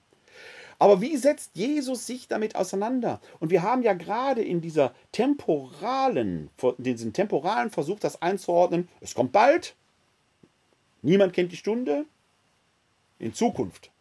[0.80, 3.22] Aber wie setzt Jesus sich damit auseinander?
[3.40, 9.14] Und wir haben ja gerade in dieser temporalen, in diesem temporalen Versuch, das einzuordnen, es
[9.14, 9.76] kommt bald,
[11.02, 12.06] Niemand kennt die Stunde.
[13.20, 13.91] In Zukunft.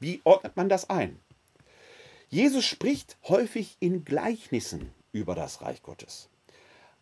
[0.00, 1.18] Wie ordnet man das ein?
[2.28, 6.28] Jesus spricht häufig in Gleichnissen über das Reich Gottes.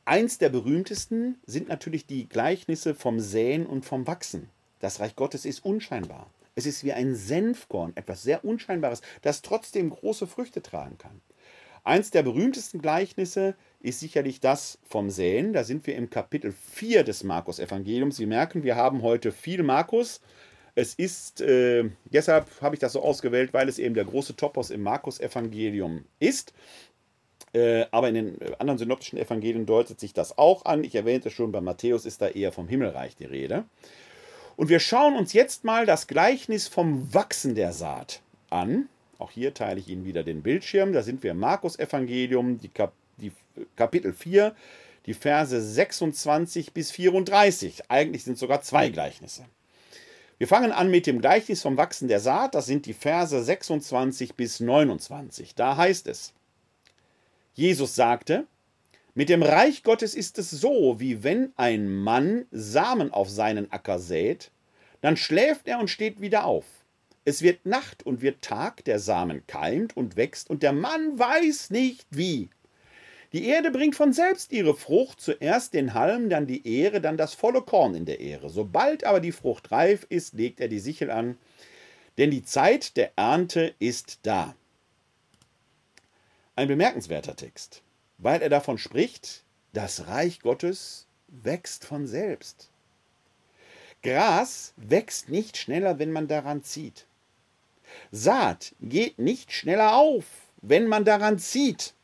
[0.04, 4.50] Eins der berühmtesten sind natürlich die Gleichnisse vom Säen und vom Wachsen.
[4.80, 6.28] Das Reich Gottes ist unscheinbar.
[6.56, 11.20] Es ist wie ein Senfkorn, etwas sehr Unscheinbares, das trotzdem große Früchte tragen kann.
[11.84, 15.52] Eins der berühmtesten Gleichnisse ist sicherlich das vom Säen.
[15.52, 18.16] Da sind wir im Kapitel 4 des Markus-Evangeliums.
[18.16, 20.20] Sie merken, wir haben heute viel Markus.
[20.74, 24.70] Es ist, äh, deshalb habe ich das so ausgewählt, weil es eben der große Topos
[24.70, 26.52] im Markus-Evangelium ist.
[27.52, 30.84] Äh, aber in den anderen synoptischen Evangelien deutet sich das auch an.
[30.84, 33.64] Ich erwähnte schon, bei Matthäus ist da eher vom Himmelreich die Rede.
[34.56, 38.20] Und wir schauen uns jetzt mal das Gleichnis vom Wachsen der Saat
[38.50, 38.88] an.
[39.20, 40.92] Auch hier teile ich Ihnen wieder den Bildschirm.
[40.92, 43.32] Da sind wir im Markus-Evangelium, die, Kap die
[43.76, 44.54] Kapitel 4,
[45.04, 47.90] die Verse 26 bis 34.
[47.90, 49.44] Eigentlich sind sogar zwei Gleichnisse.
[50.38, 52.54] Wir fangen an mit dem Gleichnis vom Wachsen der Saat.
[52.54, 55.54] Das sind die Verse 26 bis 29.
[55.54, 56.32] Da heißt es:
[57.52, 58.46] Jesus sagte,
[59.14, 63.98] mit dem Reich Gottes ist es so, wie wenn ein Mann Samen auf seinen Acker
[63.98, 64.50] sät,
[65.02, 66.64] dann schläft er und steht wieder auf.
[67.24, 71.70] Es wird Nacht und wird Tag, der Samen keimt und wächst, und der Mann weiß
[71.70, 72.48] nicht wie.
[73.32, 77.34] Die Erde bringt von selbst ihre Frucht, zuerst den Halm, dann die Ähre, dann das
[77.34, 78.50] volle Korn in der Ähre.
[78.50, 81.38] Sobald aber die Frucht reif ist, legt er die Sichel an,
[82.18, 84.54] denn die Zeit der Ernte ist da.
[86.56, 87.82] ein bemerkenswerter Text,
[88.18, 92.68] weil er davon spricht, das Reich Gottes wächst von selbst.
[94.02, 97.06] Gras wächst nicht schneller, wenn man daran zieht.
[98.12, 100.24] Saat geht nicht schneller auf,
[100.62, 101.94] wenn man daran zieht.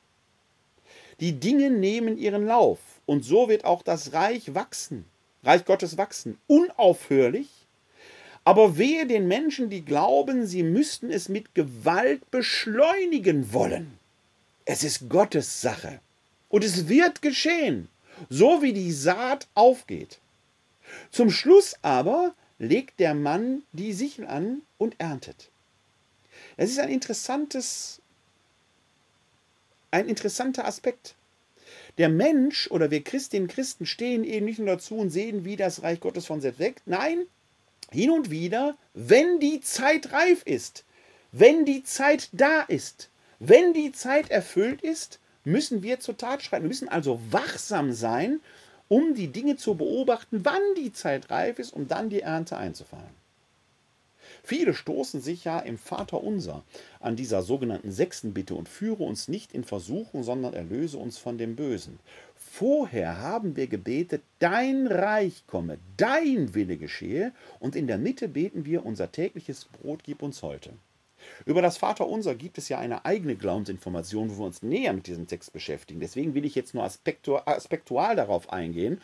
[1.21, 5.07] Die Dinge nehmen ihren Lauf und so wird auch das Reich wachsen,
[5.43, 7.49] Reich Gottes wachsen, unaufhörlich.
[8.45, 13.99] Aber wehe den Menschen, die glauben, sie müssten es mit Gewalt beschleunigen wollen.
[14.65, 16.01] Es ist Gottes Sache
[16.49, 17.89] und es wird geschehen,
[18.29, 20.19] so wie die Saat aufgeht.
[21.11, 25.51] Zum Schluss aber legt der Mann die Sichel an und erntet.
[26.57, 28.01] Es ist ein interessantes,
[29.91, 31.15] ein interessanter Aspekt.
[31.99, 35.57] Der Mensch oder wir Christinnen und Christen stehen eben nicht nur dazu und sehen, wie
[35.57, 36.81] das Reich Gottes von selbst weg.
[36.87, 37.27] Nein,
[37.91, 40.85] hin und wieder, wenn die Zeit reif ist,
[41.33, 46.65] wenn die Zeit da ist, wenn die Zeit erfüllt ist, müssen wir zur Tat schreiten.
[46.65, 48.41] Wir müssen also wachsam sein,
[48.89, 53.26] um die Dinge zu beobachten, wann die Zeit reif ist, um dann die Ernte einzufahren.
[54.47, 56.63] Viele stoßen sich ja im Vater unser
[57.01, 61.37] an dieser sogenannten sechsten Bitte und führe uns nicht in Versuchung, sondern erlöse uns von
[61.37, 61.99] dem Bösen.
[62.37, 68.65] Vorher haben wir gebetet, dein Reich komme, dein Wille geschehe, und in der Mitte beten
[68.65, 70.71] wir, unser tägliches Brot gib uns heute.
[71.45, 75.27] Über das Vaterunser gibt es ja eine eigene Glaubensinformation, wo wir uns näher mit diesem
[75.27, 75.99] Text beschäftigen.
[75.99, 79.01] Deswegen will ich jetzt nur aspektual darauf eingehen.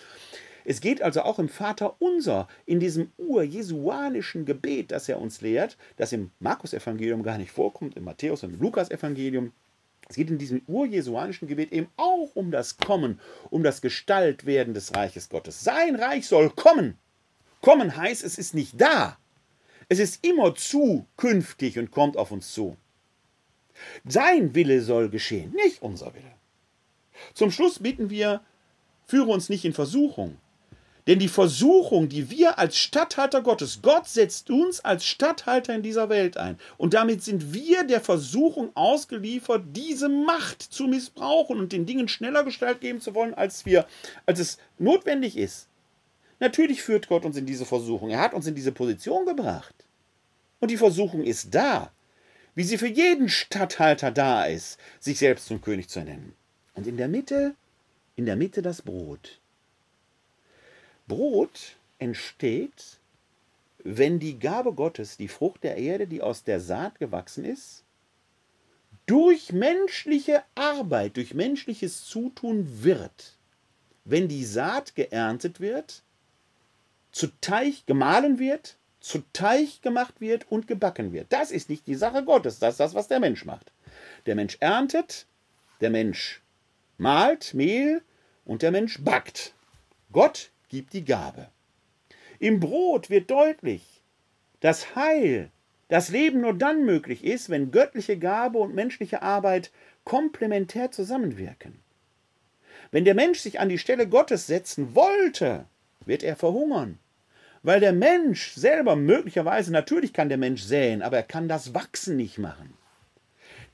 [0.65, 5.77] Es geht also auch im Vater unser, in diesem urjesuanischen Gebet, das er uns lehrt,
[5.97, 9.53] das im Markus-Evangelium gar nicht vorkommt, im Matthäus- und Lukas-Evangelium.
[10.09, 14.95] Es geht in diesem urjesuanischen Gebet eben auch um das Kommen, um das Gestaltwerden des
[14.95, 15.63] Reiches Gottes.
[15.65, 16.99] Sein Reich soll kommen.
[17.61, 19.19] Kommen heißt, es ist nicht da.
[19.89, 22.77] Es ist immer zukünftig und kommt auf uns zu.
[24.05, 26.35] Sein Wille soll geschehen, nicht unser Wille.
[27.35, 28.43] Zum Schluss bitten wir,
[29.07, 30.39] führe uns nicht in Versuchung,
[31.07, 36.09] denn die Versuchung, die wir als Statthalter Gottes, Gott setzt uns als Statthalter in dieser
[36.09, 36.59] Welt ein.
[36.79, 42.45] Und damit sind wir der Versuchung ausgeliefert, diese Macht zu missbrauchen und den Dingen schneller
[42.45, 43.87] Gestalt geben zu wollen, als wir,
[44.27, 45.69] als es notwendig ist.
[46.39, 48.11] Natürlich führt Gott uns in diese Versuchung.
[48.11, 49.75] Er hat uns in diese Position gebracht.
[50.61, 51.91] Und die Versuchung ist da,
[52.55, 56.35] wie sie für jeden Statthalter da ist, sich selbst zum König zu nennen.
[56.75, 57.55] Und in der Mitte,
[58.15, 59.41] in der Mitte das Brot.
[61.07, 62.99] Brot entsteht,
[63.85, 67.85] wenn die Gabe Gottes, die Frucht der Erde, die aus der Saat gewachsen ist,
[69.07, 73.37] durch menschliche Arbeit, durch menschliches Zutun wird.
[74.05, 76.03] Wenn die Saat geerntet wird,
[77.11, 81.33] zu Teich gemahlen wird, zu Teich gemacht wird und gebacken wird.
[81.33, 83.73] Das ist nicht die Sache Gottes, das ist das, was der Mensch macht.
[84.27, 85.27] Der Mensch erntet,
[85.81, 86.41] der Mensch
[86.99, 88.03] mahlt Mehl
[88.45, 89.55] und der Mensch backt.
[90.13, 91.49] Gott gibt die Gabe.
[92.39, 94.03] Im Brot wird deutlich,
[94.61, 95.51] dass Heil,
[95.89, 99.71] das Leben nur dann möglich ist, wenn göttliche Gabe und menschliche Arbeit
[100.05, 101.79] komplementär zusammenwirken.
[102.91, 105.67] Wenn der Mensch sich an die Stelle Gottes setzen wollte,
[106.07, 106.99] wird er verhungern.
[107.63, 112.17] Weil der Mensch selber möglicherweise, natürlich kann der Mensch säen, aber er kann das Wachsen
[112.17, 112.73] nicht machen.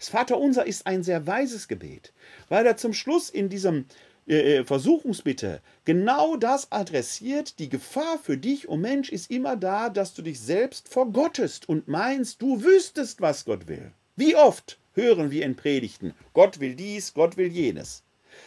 [0.00, 2.12] Das Vaterunser ist ein sehr weises Gebet,
[2.48, 3.86] weil er zum Schluss in diesem
[4.28, 7.58] äh, äh, Versuchungsbitte genau das adressiert.
[7.58, 11.88] Die Gefahr für dich, oh Mensch, ist immer da, dass du dich selbst vergottest und
[11.88, 13.92] meinst, du wüsstest, was Gott will.
[14.16, 18.02] Wie oft hören wir in Predigten, Gott will dies, Gott will jenes.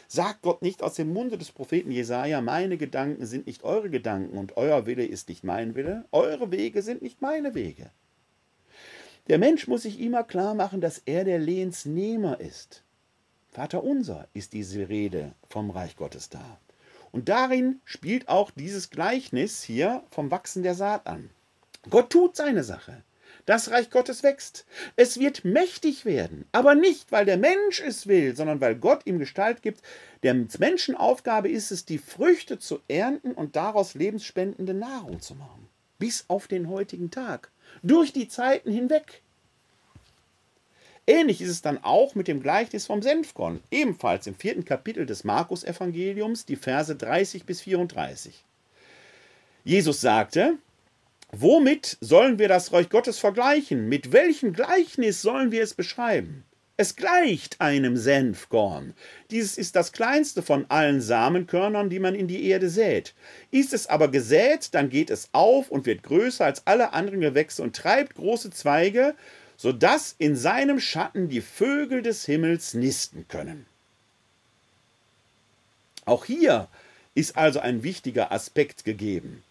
[0.07, 4.38] Sagt Gott nicht aus dem Munde des Propheten Jesaja: Meine Gedanken sind nicht eure Gedanken
[4.38, 7.89] und euer Wille ist nicht mein Wille, eure Wege sind nicht meine Wege.
[9.27, 12.84] Der Mensch muss sich immer klar machen, dass er der Lehnsnehmer ist.
[13.52, 16.58] Vater unser ist diese Rede vom Reich Gottes da.
[17.12, 21.30] Und darin spielt auch dieses Gleichnis hier vom Wachsen der Saat an.
[21.89, 23.04] Gott tut seine Sache.
[23.45, 24.66] Das Reich Gottes wächst.
[24.95, 29.20] Es wird mächtig werden, aber nicht, weil der Mensch es will, sondern weil Gott ihm
[29.20, 29.82] Gestalt gibt.
[30.24, 35.68] Der Menschen Aufgabe ist es, die Früchte zu ernten und daraus lebensspendende Nahrung zu machen.
[35.97, 37.52] Bis auf den heutigen Tag.
[37.84, 39.24] Durch die Zeiten hinweg.
[41.08, 45.24] Ähnlich ist es dann auch mit dem Gleichnis vom Senfkorn, ebenfalls im vierten Kapitel des
[45.24, 48.45] Markus-Evangeliums, die Verse 30 bis 34.
[49.64, 50.58] Jesus sagte:
[51.32, 53.89] Womit sollen wir das Reich Gottes vergleichen?
[53.89, 56.43] Mit welchem Gleichnis sollen wir es beschreiben?
[56.78, 58.95] Es gleicht einem Senfkorn.
[59.30, 63.14] Dieses ist das kleinste von allen Samenkörnern, die man in die Erde sät.
[63.52, 67.62] Ist es aber gesät, dann geht es auf und wird größer als alle anderen Gewächse
[67.62, 69.14] und treibt große Zweige,
[69.62, 73.68] sodass in seinem Schatten die Vögel des Himmels nisten können.
[76.05, 76.68] Auch hier
[77.14, 79.43] ist also ein wichtiger Aspekt gegeben.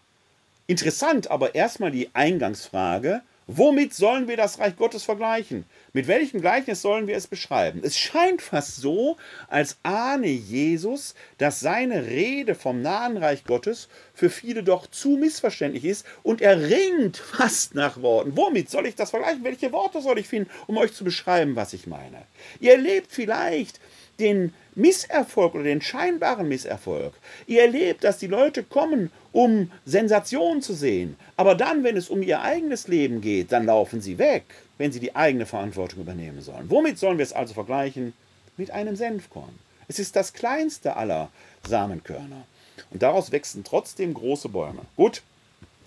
[0.67, 3.21] Interessant aber erstmal die Eingangsfrage,
[3.57, 5.65] womit sollen wir das Reich Gottes vergleichen?
[5.93, 7.81] Mit welchem Gleichnis sollen wir es beschreiben?
[7.83, 14.29] Es scheint fast so, als ahne Jesus, dass seine Rede vom nahen Reich Gottes für
[14.29, 18.35] viele doch zu missverständlich ist und er ringt fast nach Worten.
[18.35, 19.43] Womit soll ich das vergleichen?
[19.43, 22.23] Welche Worte soll ich finden, um euch zu beschreiben, was ich meine?
[22.59, 23.79] Ihr erlebt vielleicht
[24.19, 27.13] den Misserfolg oder den scheinbaren Misserfolg.
[27.47, 32.21] Ihr erlebt, dass die Leute kommen, um Sensationen zu sehen, aber dann, wenn es um
[32.21, 34.43] ihr eigenes Leben geht, dann laufen sie weg
[34.81, 36.71] wenn sie die eigene Verantwortung übernehmen sollen.
[36.71, 38.13] Womit sollen wir es also vergleichen?
[38.57, 39.59] Mit einem Senfkorn.
[39.87, 41.29] Es ist das kleinste aller
[41.67, 42.45] Samenkörner.
[42.89, 44.81] Und daraus wachsen trotzdem große Bäume.
[44.95, 45.21] Gut,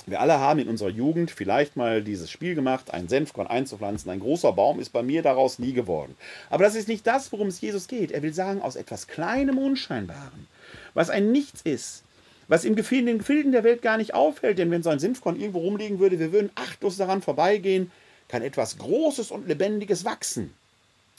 [0.07, 4.11] wir alle haben in unserer Jugend vielleicht mal dieses Spiel gemacht, ein Senfkorn einzupflanzen.
[4.11, 6.15] Ein großer Baum ist bei mir daraus nie geworden.
[6.51, 8.13] Aber das ist nicht das, worum es Jesus geht.
[8.13, 10.47] Er will sagen, aus etwas Kleinem, Unscheinbarem,
[10.93, 12.03] was ein Nichts ist,
[12.49, 14.59] was im Gefilden, den Gefilden der Welt gar nicht auffällt.
[14.59, 17.91] Denn wenn so ein Senfkorn irgendwo rumliegen würde, wir würden achtlos daran vorbeigehen
[18.29, 20.55] kann etwas Großes und Lebendiges wachsen,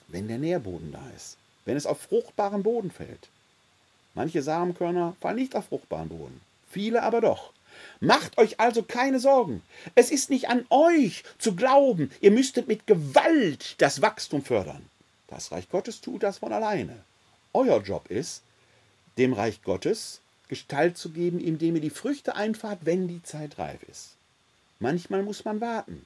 [0.07, 3.29] wenn der Nährboden da ist, wenn es auf fruchtbaren Boden fällt.
[4.13, 7.51] Manche Samenkörner fallen nicht auf fruchtbaren Boden, viele aber doch.
[7.99, 9.61] Macht euch also keine Sorgen.
[9.95, 14.85] Es ist nicht an euch zu glauben, ihr müsstet mit Gewalt das Wachstum fördern.
[15.27, 17.03] Das Reich Gottes tut das von alleine.
[17.53, 18.41] Euer Job ist,
[19.17, 23.81] dem Reich Gottes Gestalt zu geben, indem ihr die Früchte einfahrt, wenn die Zeit reif
[23.83, 24.11] ist.
[24.79, 26.05] Manchmal muss man warten.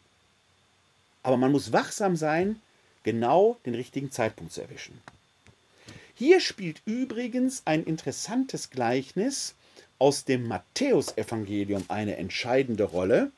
[1.24, 2.62] Aber man muss wachsam sein,
[3.04, 5.02] genau den richtigen Zeitpunkt zu erwischen.
[6.16, 9.56] Hier spielt übrigens ein interessantes Gleichnis
[10.00, 13.32] aus dem Matthäusevangelium eine entscheidende Rolle.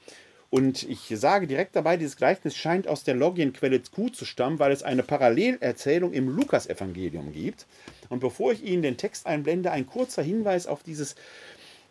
[0.49, 4.71] Und ich sage direkt dabei, dieses Gleichnis scheint aus der Logienquelle Q zu stammen, weil
[4.71, 7.65] es eine Parallelerzählung im Lukasevangelium gibt.
[8.09, 11.15] Und bevor ich Ihnen den Text einblende, ein kurzer Hinweis auf dieses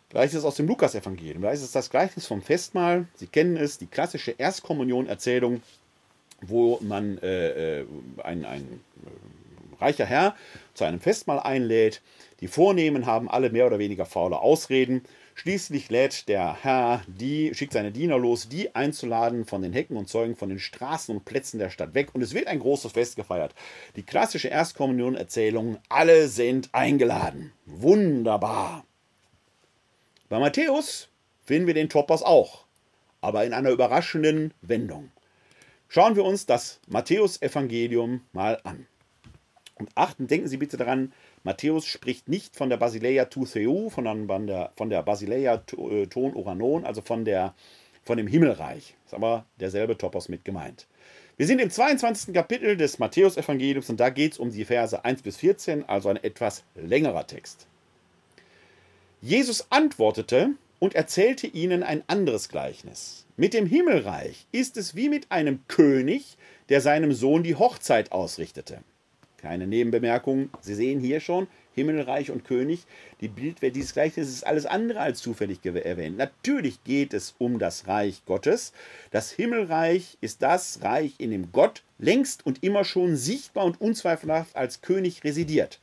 [0.09, 1.41] Gleichnis aus dem Lukasevangelium.
[1.41, 3.07] Da ist es das Gleichnis vom Festmahl.
[3.15, 5.61] Sie kennen es, die klassische Erstkommunion-Erzählung
[6.41, 7.85] wo man äh, äh,
[8.23, 9.09] ein, ein äh,
[9.81, 10.35] reicher Herr
[10.73, 12.01] zu einem Festmahl einlädt.
[12.39, 15.03] Die Vornehmen haben alle mehr oder weniger faule Ausreden.
[15.35, 20.09] Schließlich lädt der Herr die, schickt seine Diener los, die einzuladen von den Hecken und
[20.09, 22.09] Zeugen, von den Straßen und Plätzen der Stadt weg.
[22.13, 23.55] Und es wird ein großes Fest gefeiert.
[23.95, 27.53] Die klassische Erstkommunion-Erzählung, alle sind eingeladen.
[27.65, 28.85] Wunderbar.
[30.29, 31.09] Bei Matthäus
[31.43, 32.65] finden wir den Topos auch,
[33.19, 35.11] aber in einer überraschenden Wendung.
[35.87, 38.87] Schauen wir uns das Matthäus-Evangelium mal an.
[39.81, 41.11] Und achten, denken Sie bitte daran,
[41.43, 44.05] Matthäus spricht nicht von der Basileia tu Theu, von
[44.45, 47.55] der, von der Basileia äh, ton Uranon, also von, der,
[48.03, 48.93] von dem Himmelreich.
[49.05, 50.85] Ist aber derselbe Topos mit gemeint.
[51.35, 52.31] Wir sind im 22.
[52.31, 56.23] Kapitel des Matthäus-Evangeliums und da geht es um die Verse 1 bis 14, also ein
[56.23, 57.65] etwas längerer Text.
[59.19, 63.25] Jesus antwortete und erzählte ihnen ein anderes Gleichnis.
[63.35, 66.37] Mit dem Himmelreich ist es wie mit einem König,
[66.69, 68.83] der seinem Sohn die Hochzeit ausrichtete.
[69.41, 72.85] Keine Nebenbemerkung, Sie sehen hier schon, Himmelreich und König,
[73.21, 76.17] die Bildwelt dieses Gleichnisses ist alles andere als zufällig erwähnt.
[76.17, 78.73] Natürlich geht es um das Reich Gottes.
[79.09, 84.55] Das Himmelreich ist das Reich, in dem Gott längst und immer schon sichtbar und unzweifelhaft
[84.55, 85.79] als König residiert.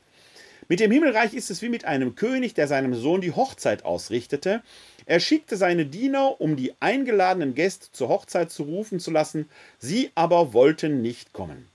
[0.69, 4.61] Mit dem Himmelreich ist es wie mit einem König, der seinem Sohn die Hochzeit ausrichtete.
[5.07, 9.49] Er schickte seine Diener, um die eingeladenen Gäste zur Hochzeit zu rufen zu lassen,
[9.79, 11.67] sie aber wollten nicht kommen.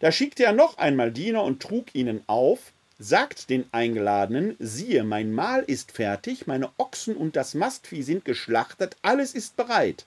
[0.00, 5.32] Da schickte er noch einmal Diener und trug ihnen auf, sagt den Eingeladenen, siehe, mein
[5.32, 10.06] Mahl ist fertig, meine Ochsen und das Mastvieh sind geschlachtet, alles ist bereit.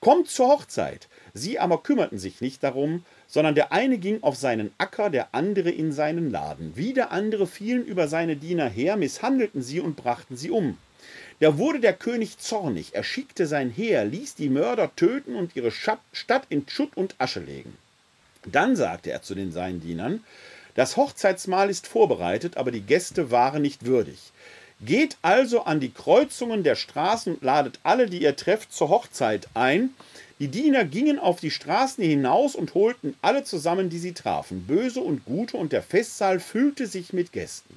[0.00, 1.08] Kommt zur Hochzeit.
[1.34, 5.70] Sie aber kümmerten sich nicht darum, sondern der eine ging auf seinen Acker, der andere
[5.70, 6.76] in seinen Laden.
[6.76, 10.78] Wieder andere fielen über seine Diener her, misshandelten sie und brachten sie um.
[11.40, 15.72] Da wurde der König zornig, er schickte sein Heer, ließ die Mörder töten und ihre
[15.72, 17.76] Stadt in Schutt und Asche legen.
[18.44, 20.24] Dann sagte er zu den seinen Dienern,
[20.74, 24.32] das Hochzeitsmahl ist vorbereitet, aber die Gäste waren nicht würdig.
[24.80, 29.48] Geht also an die Kreuzungen der Straßen und ladet alle, die ihr trefft, zur Hochzeit
[29.54, 29.90] ein.
[30.40, 35.00] Die Diener gingen auf die Straßen hinaus und holten alle zusammen, die sie trafen, böse
[35.00, 37.76] und gute, und der Festsaal füllte sich mit Gästen.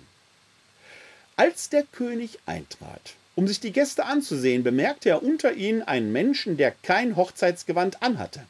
[1.36, 6.58] Als der König eintrat, um sich die Gäste anzusehen, bemerkte er unter ihnen einen Menschen,
[6.58, 8.42] der kein Hochzeitsgewand anhatte.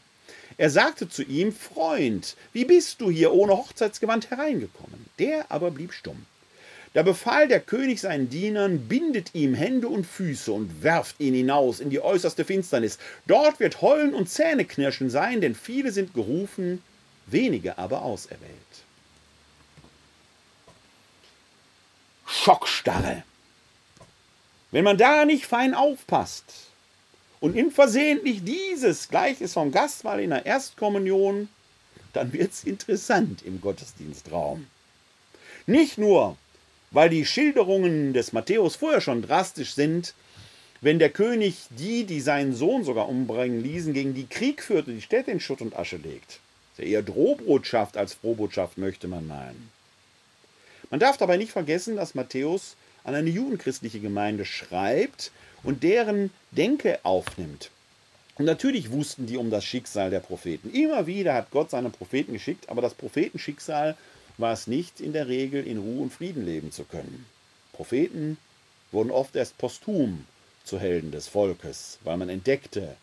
[0.58, 5.06] Er sagte zu ihm, Freund, wie bist du hier ohne Hochzeitsgewand hereingekommen?
[5.20, 6.26] Der aber blieb stumm.
[6.94, 11.82] Da befahl der König seinen Dienern, bindet ihm Hände und Füße und werft ihn hinaus
[11.82, 13.00] in die äußerste Finsternis.
[13.28, 16.82] Dort wird Heulen und Zähneknirschen sein, denn viele sind gerufen,
[17.26, 18.40] wenige aber auserwählt.
[22.26, 23.24] Schockstarre.
[24.72, 26.70] Wenn man da nicht fein aufpasst
[27.46, 31.48] und ihm versehentlich dieses Gleiches vom Gastmahl in der Erstkommunion,
[32.12, 34.66] dann wird es interessant im Gottesdienstraum.
[35.68, 36.38] Nicht nur,
[36.90, 40.16] weil die Schilderungen des Matthäus vorher schon drastisch sind,
[40.82, 45.04] wenn der König die, die seinen Sohn sogar umbringen ließen, gegen die Krieg führte, die
[45.04, 46.40] Städte in Schutt und Asche legt.
[46.80, 49.70] Ja eher Drohbotschaft als Frohbotschaft, möchte man meinen.
[50.90, 55.32] Man darf dabei nicht vergessen, dass Matthäus an eine judenchristliche Gemeinde schreibt
[55.66, 57.72] und deren Denke aufnimmt.
[58.38, 60.74] Und natürlich wussten die um das Schicksal der Propheten.
[60.74, 63.96] Immer wieder hat Gott seine Propheten geschickt, aber das Prophetenschicksal
[64.38, 67.26] war es nicht in der Regel, in Ruhe und Frieden leben zu können.
[67.72, 68.38] Propheten
[68.92, 70.26] wurden oft erst posthum
[70.66, 72.96] zu Helden des Volkes, weil man entdeckte,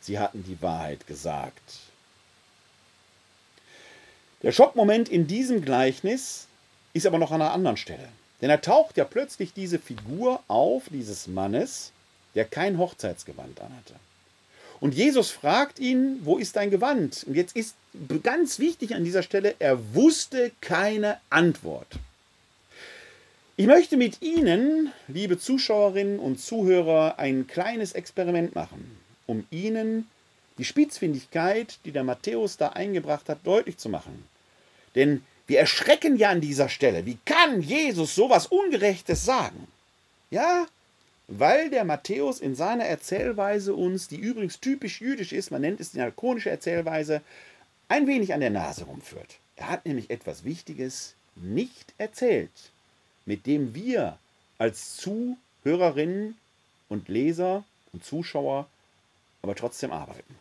[0.00, 1.80] sie hatten die Wahrheit gesagt.
[4.42, 6.46] Der Schockmoment in diesem Gleichnis
[6.92, 8.08] ist aber noch an einer anderen Stelle.
[8.40, 11.92] Denn da taucht ja plötzlich diese Figur auf, dieses Mannes,
[12.34, 13.94] der kein Hochzeitsgewand anhatte.
[14.80, 17.24] Und Jesus fragt ihn, wo ist dein Gewand?
[17.26, 17.74] Und jetzt ist
[18.22, 21.98] ganz wichtig an dieser Stelle, er wusste keine Antwort.
[23.56, 30.06] Ich möchte mit Ihnen, liebe Zuschauerinnen und Zuhörer, ein kleines Experiment machen, um Ihnen
[30.58, 34.24] die Spitzfindigkeit, die der Matthäus da eingebracht hat, deutlich zu machen.
[34.94, 37.04] Denn wir erschrecken ja an dieser Stelle.
[37.04, 39.66] Wie kann Jesus sowas Ungerechtes sagen?
[40.30, 40.66] Ja,
[41.28, 45.92] weil der Matthäus in seiner Erzählweise uns, die übrigens typisch jüdisch ist, man nennt es
[45.92, 47.20] die lakonische Erzählweise,
[47.88, 49.38] ein wenig an der Nase rumführt.
[49.56, 52.72] Er hat nämlich etwas Wichtiges nicht erzählt,
[53.26, 54.18] mit dem wir
[54.56, 56.36] als Zuhörerinnen
[56.88, 58.66] und Leser und Zuschauer
[59.42, 60.34] aber trotzdem arbeiten.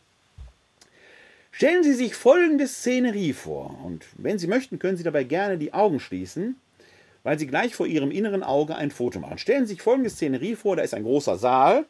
[1.51, 5.73] Stellen Sie sich folgende Szenerie vor und wenn Sie möchten, können Sie dabei gerne die
[5.73, 6.55] Augen schließen
[7.27, 9.37] weil sie gleich vor ihrem inneren Auge ein Foto machen.
[9.37, 11.85] Stellen Sie sich folgende Szenerie vor: da ist ein großer Saal,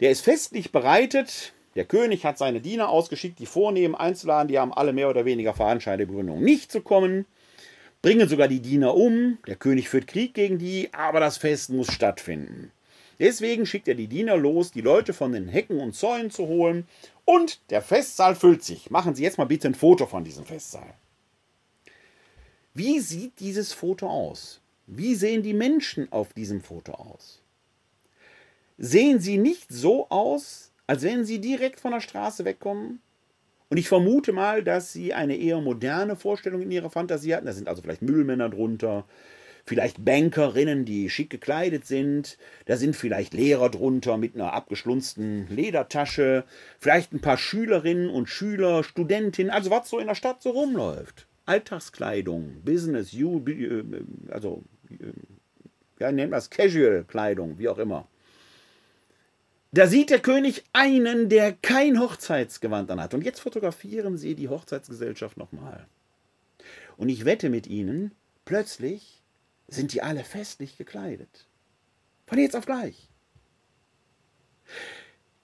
[0.00, 1.52] der ist festlich bereitet.
[1.74, 4.48] Der König hat seine Diener ausgeschickt, die vornehmen einzuladen.
[4.48, 7.26] Die haben alle mehr oder weniger veranscheinende Begründung, nicht zu kommen.
[8.00, 9.36] Bringen sogar die Diener um.
[9.46, 12.72] Der König führt Krieg gegen die, aber das Fest muss stattfinden.
[13.18, 16.88] Deswegen schickt er die Diener los, die Leute von den Hecken und Zäunen zu holen.
[17.26, 18.90] Und der Festsaal füllt sich.
[18.90, 20.94] Machen Sie jetzt mal bitte ein Foto von diesem Festsaal.
[22.74, 24.62] Wie sieht dieses Foto aus?
[24.86, 27.42] Wie sehen die Menschen auf diesem Foto aus?
[28.78, 33.00] Sehen sie nicht so aus, als wenn sie direkt von der Straße wegkommen?
[33.68, 37.46] Und ich vermute mal, dass sie eine eher moderne Vorstellung in ihrer Fantasie hatten.
[37.46, 39.04] Da sind also vielleicht Müllmänner drunter,
[39.66, 42.38] vielleicht Bankerinnen, die schick gekleidet sind.
[42.64, 46.44] Da sind vielleicht Lehrer drunter mit einer abgeschlunzten Ledertasche.
[46.78, 51.26] Vielleicht ein paar Schülerinnen und Schüler, Studentinnen, also was so in der Stadt so rumläuft.
[51.46, 53.82] Alltagskleidung, Business, äh,
[54.30, 55.12] also äh,
[55.98, 58.06] ja, nennen wir es Casual-Kleidung, wie auch immer.
[59.72, 63.14] Da sieht der König einen, der kein Hochzeitsgewand an hat.
[63.14, 65.86] Und jetzt fotografieren sie die Hochzeitsgesellschaft nochmal.
[66.98, 68.12] Und ich wette mit ihnen,
[68.44, 69.22] plötzlich
[69.68, 71.46] sind die alle festlich gekleidet.
[72.26, 73.08] Von jetzt auf gleich.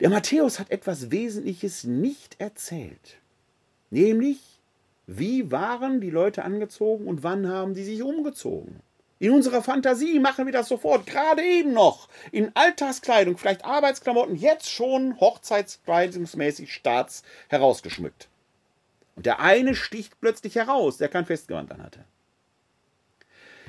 [0.00, 3.16] Der Matthäus hat etwas Wesentliches nicht erzählt.
[3.90, 4.57] Nämlich,
[5.10, 8.80] wie waren die Leute angezogen und wann haben sie sich umgezogen?
[9.18, 12.10] In unserer Fantasie machen wir das sofort, gerade eben noch.
[12.30, 18.28] In Alltagskleidung, vielleicht Arbeitsklamotten, jetzt schon hochzeitskleidungsmäßig staats herausgeschmückt.
[19.16, 22.04] Und der eine sticht plötzlich heraus, der kein Festgewand anhatte.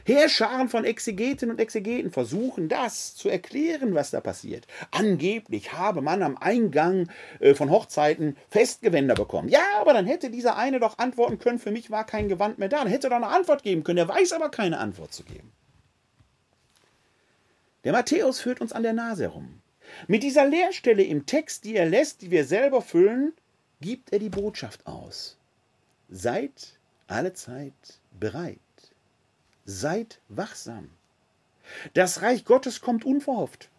[0.09, 4.65] Heerscharen von Exegetinnen und Exegeten versuchen das zu erklären, was da passiert.
[4.89, 9.49] Angeblich habe man am Eingang äh, von Hochzeiten Festgewänder bekommen.
[9.49, 12.69] Ja, aber dann hätte dieser eine doch antworten können, für mich war kein Gewand mehr
[12.69, 12.79] da.
[12.79, 13.99] Dann hätte er doch eine Antwort geben können.
[13.99, 15.51] Er weiß aber keine Antwort zu geben.
[17.83, 19.61] Der Matthäus führt uns an der Nase herum.
[20.07, 23.33] Mit dieser Leerstelle im Text, die er lässt, die wir selber füllen,
[23.79, 25.37] gibt er die Botschaft aus.
[26.09, 28.59] Seid alle Zeit bereit.
[29.71, 30.89] Seid wachsam.
[31.93, 33.69] Das Reich Gottes kommt unverhofft.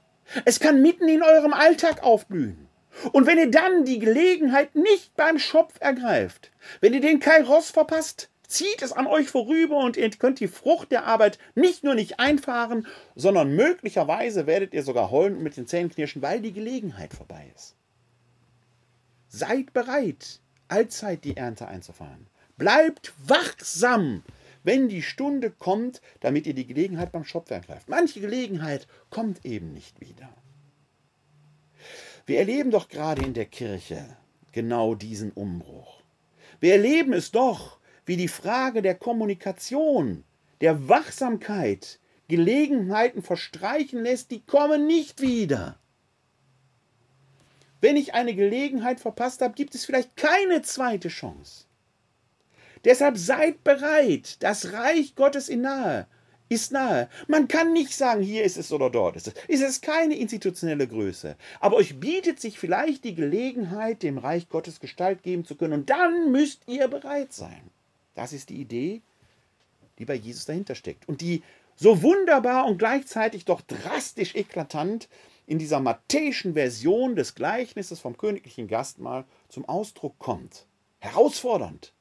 [0.45, 2.69] Es kann mitten in eurem Alltag aufblühen.
[3.11, 8.31] Und wenn ihr dann die Gelegenheit nicht beim Schopf ergreift, wenn ihr den Kairos verpasst,
[8.47, 12.21] zieht es an euch vorüber und ihr könnt die Frucht der Arbeit nicht nur nicht
[12.21, 12.87] einfahren,
[13.17, 17.51] sondern möglicherweise werdet ihr sogar heulen und mit den Zähnen knirschen, weil die Gelegenheit vorbei
[17.57, 17.75] ist.
[19.27, 20.39] Seid bereit,
[20.69, 22.29] allzeit die Ernte einzufahren.
[22.57, 24.23] Bleibt wachsam
[24.63, 27.89] wenn die Stunde kommt, damit ihr die Gelegenheit beim Schopf ergreift.
[27.89, 30.29] Manche Gelegenheit kommt eben nicht wieder.
[32.27, 34.17] Wir erleben doch gerade in der Kirche
[34.53, 36.03] genau diesen Umbruch.
[36.61, 40.25] Wir erleben es doch, wie die Frage der Kommunikation,
[40.61, 41.99] der Wachsamkeit
[42.29, 45.79] Gelegenheiten verstreichen lässt, die kommen nicht wieder.
[47.81, 51.65] Wenn ich eine Gelegenheit verpasst habe, gibt es vielleicht keine zweite Chance.
[52.85, 56.07] Deshalb seid bereit, das Reich Gottes in nahe
[56.51, 57.09] ist nahe.
[57.29, 59.35] Man kann nicht sagen, hier ist es oder dort ist es.
[59.49, 61.37] Es ist keine institutionelle Größe.
[61.61, 65.73] Aber euch bietet sich vielleicht die Gelegenheit, dem Reich Gottes Gestalt geben zu können.
[65.73, 67.71] Und dann müsst ihr bereit sein.
[68.17, 69.01] Das ist die Idee,
[69.99, 71.09] die bei Jesus dahinter steckt.
[71.09, 71.43] Und die
[71.77, 75.09] so wunderbar und gleichzeitig doch drastisch eklatant
[75.47, 80.67] in dieser matthäischen Version des Gleichnisses vom königlichen Gastmahl zum Ausdruck kommt.
[80.99, 81.93] Herausfordernd.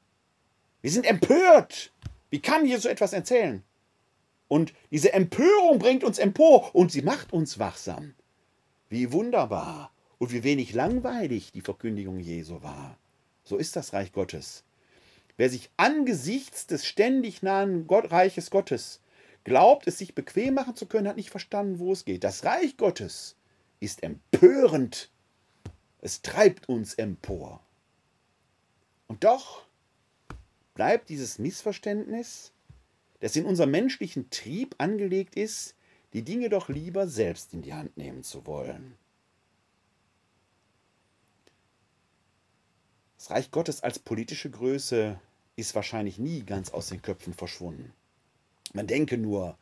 [0.82, 1.92] Wir sind empört.
[2.30, 3.62] Wie kann hier so etwas erzählen?
[4.48, 8.14] Und diese Empörung bringt uns empor und sie macht uns wachsam.
[8.88, 12.98] Wie wunderbar und wie wenig langweilig die Verkündigung Jesu war.
[13.44, 14.64] So ist das Reich Gottes.
[15.36, 19.00] Wer sich angesichts des ständig nahen Gott, Reiches Gottes
[19.44, 22.24] glaubt, es sich bequem machen zu können, hat nicht verstanden, wo es geht.
[22.24, 23.36] Das Reich Gottes
[23.78, 25.10] ist empörend.
[26.00, 27.60] Es treibt uns empor.
[29.06, 29.66] Und doch
[30.80, 32.52] bleibt dieses Missverständnis,
[33.18, 35.74] das in unserem menschlichen Trieb angelegt ist,
[36.14, 38.96] die Dinge doch lieber selbst in die Hand nehmen zu wollen.
[43.18, 45.20] Das Reich Gottes als politische Größe
[45.54, 47.92] ist wahrscheinlich nie ganz aus den Köpfen verschwunden.
[48.72, 49.58] Man denke nur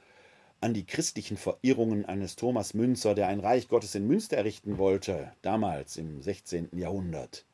[0.60, 5.32] an die christlichen Verirrungen eines Thomas Münzer, der ein Reich Gottes in Münster errichten wollte,
[5.42, 6.68] damals im 16.
[6.78, 7.44] Jahrhundert.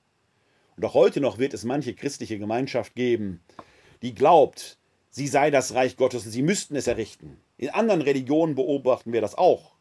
[0.77, 3.41] Und auch heute noch wird es manche christliche Gemeinschaft geben,
[4.03, 4.79] die glaubt,
[5.11, 7.39] sie sei das Reich Gottes und sie müssten es errichten.
[7.57, 9.75] In anderen Religionen beobachten wir das auch.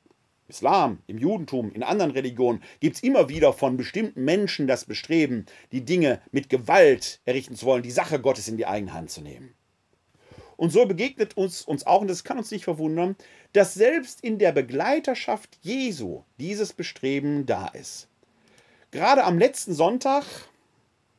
[0.47, 5.45] Islam, im Judentum, in anderen Religionen gibt es immer wieder von bestimmten Menschen das Bestreben,
[5.71, 9.21] die Dinge mit Gewalt errichten zu wollen, die Sache Gottes in die eigene Hand zu
[9.21, 9.53] nehmen.
[10.57, 13.15] Und so begegnet uns, uns auch, und das kann uns nicht verwundern,
[13.53, 18.07] dass selbst in der Begleiterschaft Jesu dieses Bestreben da ist.
[18.91, 20.23] Gerade am letzten Sonntag,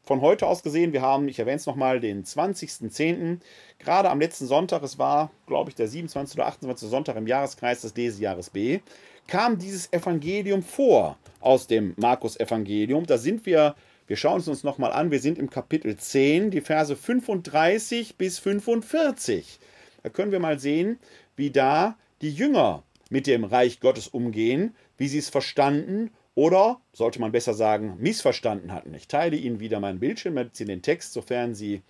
[0.05, 3.38] von heute aus gesehen, wir haben, ich erwähne es nochmal, den 20.10.,
[3.78, 6.36] gerade am letzten Sonntag, es war, glaube ich, der 27.
[6.36, 6.88] oder 28.
[6.88, 8.80] Sonntag im Jahreskreis des Lesejahres B,
[9.26, 13.07] kam dieses Evangelium vor aus dem Markus-Evangelium.
[13.07, 13.74] Da sind wir
[14.07, 15.11] wir schauen es uns nochmal an.
[15.11, 19.59] Wir sind im Kapitel 10, die Verse 35 bis 45.
[20.02, 20.98] Da können wir mal sehen,
[21.36, 27.20] wie da die Jünger mit dem Reich Gottes umgehen, wie sie es verstanden oder, sollte
[27.20, 28.93] man besser sagen, missverstanden hatten.
[28.95, 31.82] Ich teile Ihnen wieder meinen Bildschirm, damit Sie den Text, sofern Sie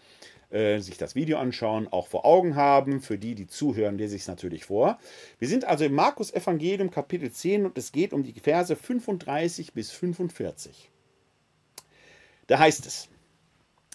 [0.50, 3.00] äh, sich das Video anschauen, auch vor Augen haben.
[3.00, 4.98] Für die, die zuhören, lese ich es natürlich vor.
[5.38, 9.72] Wir sind also im Markus Evangelium Kapitel 10 und es geht um die Verse 35
[9.72, 10.90] bis 45.
[12.46, 13.08] Da heißt es,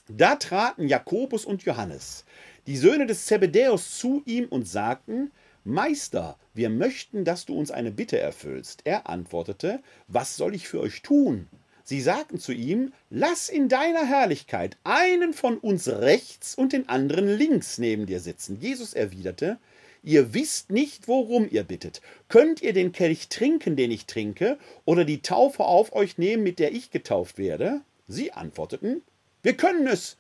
[0.08, 2.26] da traten Jakobus und Johannes,
[2.66, 5.32] die Söhne des Zebedäus, zu ihm und sagten,
[5.70, 8.82] Meister, wir möchten, dass du uns eine Bitte erfüllst.
[8.86, 11.48] Er antwortete, was soll ich für euch tun?
[11.84, 17.28] Sie sagten zu ihm, lass in deiner Herrlichkeit einen von uns rechts und den anderen
[17.28, 18.60] links neben dir sitzen.
[18.60, 19.58] Jesus erwiderte,
[20.02, 22.02] Ihr wisst nicht, worum ihr bittet.
[22.30, 26.60] Könnt ihr den Kelch trinken, den ich trinke, oder die Taufe auf euch nehmen, mit
[26.60, 27.82] der ich getauft werde?
[28.08, 29.02] Sie antworteten,
[29.44, 30.18] wir können es.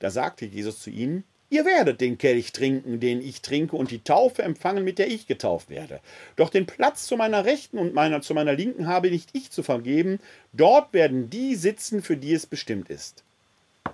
[0.00, 4.02] Da sagte Jesus zu ihnen, Ihr werdet den Kelch trinken, den ich trinke, und die
[4.02, 6.00] Taufe empfangen, mit der ich getauft werde.
[6.36, 9.62] Doch den Platz zu meiner Rechten und meiner, zu meiner Linken habe nicht ich zu
[9.62, 10.18] vergeben,
[10.54, 13.22] dort werden die sitzen, für die es bestimmt ist.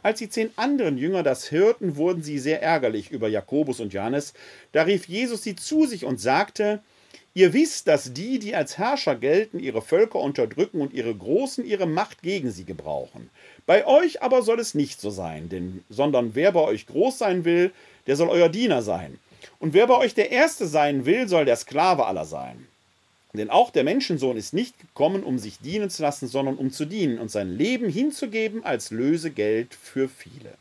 [0.05, 4.35] Als die zehn anderen Jünger das hörten, wurden sie sehr ärgerlich über Jakobus und Johannes.
[4.71, 6.81] Da rief Jesus sie zu sich und sagte,
[7.39, 11.87] Ihr wisst, dass die, die als Herrscher gelten, ihre Völker unterdrücken und ihre Großen ihre
[11.87, 13.31] Macht gegen sie gebrauchen.
[13.65, 17.45] Bei euch aber soll es nicht so sein, denn, sondern wer bei euch groß sein
[17.45, 17.71] will,
[18.09, 19.21] der soll euer Diener sein.
[19.61, 22.67] Und wer bei euch der Erste sein will, soll der Sklave aller sein.
[23.33, 26.87] Denn auch der Menschensohn ist nicht gekommen, um sich dienen zu lassen, sondern um zu
[26.87, 30.55] dienen und sein Leben hinzugeben als Lösegeld für viele.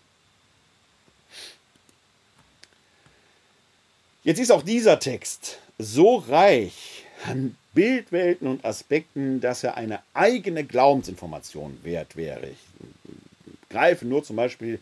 [4.24, 10.64] Jetzt ist auch dieser Text so reich an Bildwelten und Aspekten, dass er eine eigene
[10.64, 12.48] Glaubensinformation wert wäre.
[12.48, 12.58] Ich
[13.70, 14.80] greife nur zum Beispiel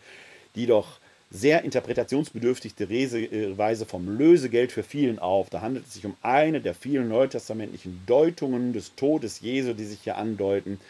[0.54, 0.98] die doch
[1.30, 5.50] sehr interpretationsbedürftige Weise vom Lösegeld für vielen auf.
[5.50, 10.00] Da handelt es sich um eine der vielen neutestamentlichen Deutungen des Todes Jesu, die sich
[10.02, 10.80] hier andeuten.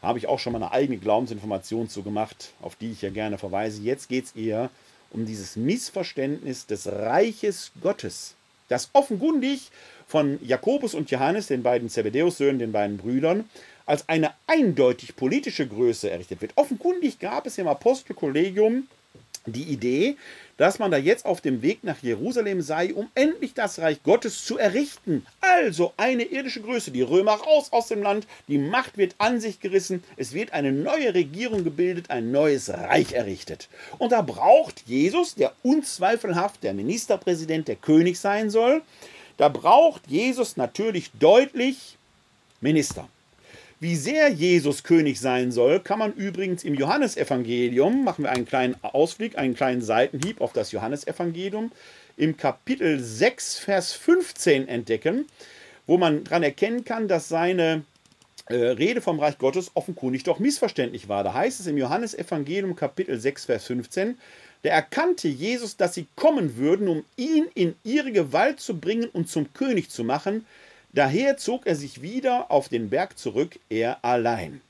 [0.00, 3.10] Da habe ich auch schon mal eine eigene Glaubensinformation zu gemacht, auf die ich ja
[3.10, 3.80] gerne verweise.
[3.82, 4.70] Jetzt geht es eher
[5.10, 8.34] um dieses Missverständnis des Reiches Gottes,
[8.72, 9.70] das offenkundig
[10.06, 13.48] von Jakobus und Johannes, den beiden Zebedäus-Söhnen, den beiden Brüdern,
[13.86, 16.52] als eine eindeutig politische Größe errichtet wird.
[16.56, 18.88] Offenkundig gab es im Apostelkollegium
[19.46, 20.16] die Idee,
[20.56, 24.44] dass man da jetzt auf dem Weg nach Jerusalem sei, um endlich das Reich Gottes
[24.44, 25.26] zu errichten.
[25.40, 26.90] Also eine irdische Größe.
[26.90, 30.70] Die Römer raus aus dem Land, die Macht wird an sich gerissen, es wird eine
[30.70, 33.68] neue Regierung gebildet, ein neues Reich errichtet.
[33.98, 38.82] Und da braucht Jesus, der unzweifelhaft der Ministerpräsident, der König sein soll,
[39.36, 41.96] da braucht Jesus natürlich deutlich
[42.60, 43.08] Minister.
[43.82, 48.76] Wie sehr Jesus König sein soll, kann man übrigens im Johannesevangelium, machen wir einen kleinen
[48.80, 51.72] Ausblick, einen kleinen Seitenhieb auf das Johannesevangelium,
[52.16, 55.26] im Kapitel 6, Vers 15 entdecken,
[55.88, 57.82] wo man daran erkennen kann, dass seine
[58.46, 61.24] äh, Rede vom Reich Gottes offenkundig doch missverständlich war.
[61.24, 64.16] Da heißt es im Johannesevangelium Kapitel 6, Vers 15,
[64.62, 69.28] da erkannte Jesus, dass sie kommen würden, um ihn in ihre Gewalt zu bringen und
[69.28, 70.46] zum König zu machen,
[70.92, 74.60] Daher zog er sich wieder auf den Berg zurück, er allein.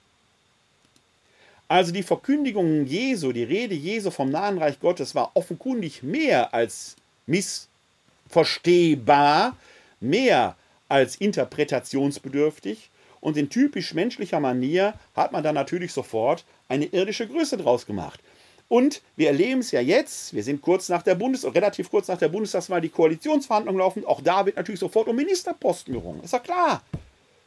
[1.67, 6.97] Also die Verkündigung Jesu, die Rede Jesu vom nahen Reich Gottes war offenkundig mehr als
[7.27, 9.57] missverstehbar,
[9.99, 10.55] mehr
[10.89, 12.91] als interpretationsbedürftig
[13.21, 18.21] und in typisch menschlicher Manier hat man dann natürlich sofort eine irdische Größe draus gemacht.
[18.73, 22.17] Und wir erleben es ja jetzt, wir sind kurz nach der Bundes- relativ kurz nach
[22.17, 24.07] der Bundestagswahl, die Koalitionsverhandlungen laufen.
[24.07, 26.25] Auch da wird natürlich sofort um Ministerposten gerungen.
[26.25, 26.83] Ist ja klar.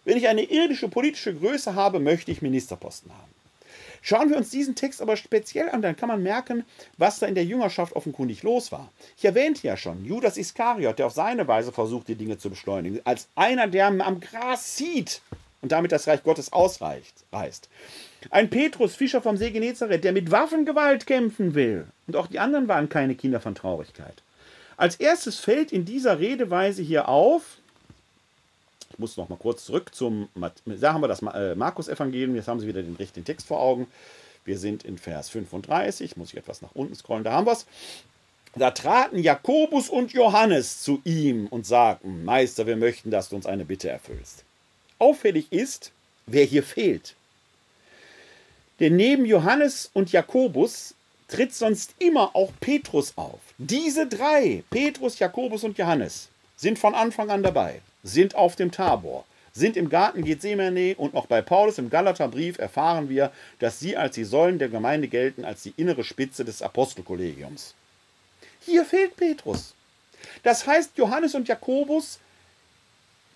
[0.03, 3.31] Wenn ich eine irdische politische Größe habe, möchte ich Ministerposten haben.
[4.03, 6.64] Schauen wir uns diesen Text aber speziell an, dann kann man merken,
[6.99, 8.91] was da in der Jüngerschaft offenkundig los war.
[9.18, 13.02] Ich erwähnte ja schon, Judas Iskariot, der auf seine Weise versucht, die Dinge zu beschleunigen,
[13.03, 15.23] als einer, der am Gras sieht
[15.64, 17.68] und damit das Reich Gottes ausreicht, reißt.
[18.30, 21.85] Ein Petrus, Fischer vom See Genezareth, der mit Waffengewalt kämpfen will.
[22.07, 24.22] Und auch die anderen waren keine Kinder von Traurigkeit.
[24.77, 27.57] Als erstes fällt in dieser Redeweise hier auf,
[28.91, 30.30] ich muss noch mal kurz zurück zum,
[30.65, 33.88] sagen wir das äh, Markus-Evangelium, jetzt haben Sie wieder den richtigen Text vor Augen.
[34.43, 37.65] Wir sind in Vers 35, muss ich etwas nach unten scrollen, da haben wir es.
[38.56, 43.45] Da traten Jakobus und Johannes zu ihm und sagten, Meister, wir möchten, dass du uns
[43.45, 44.45] eine Bitte erfüllst.
[44.97, 45.91] Auffällig ist,
[46.26, 47.15] wer hier fehlt.
[48.80, 50.95] Denn neben Johannes und Jakobus
[51.27, 53.39] tritt sonst immer auch Petrus auf.
[53.57, 59.26] Diese drei, Petrus, Jakobus und Johannes, sind von Anfang an dabei, sind auf dem Tabor,
[59.53, 64.15] sind im Garten Gethsemane und auch bei Paulus im Galaterbrief erfahren wir, dass sie als
[64.15, 67.73] die Säulen der Gemeinde gelten, als die innere Spitze des Apostelkollegiums.
[68.65, 69.73] Hier fehlt Petrus.
[70.43, 72.19] Das heißt, Johannes und Jakobus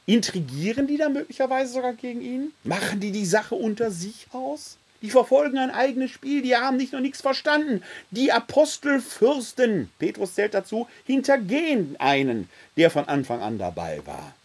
[0.06, 2.52] intrigieren die da möglicherweise sogar gegen ihn?
[2.64, 4.79] Machen die die Sache unter sich aus?
[5.02, 7.84] Die verfolgen ein eigenes Spiel, die haben nicht noch nichts verstanden.
[8.12, 14.36] Die Apostelfürsten, Petrus zählt dazu, hintergehen einen, der von Anfang an dabei war.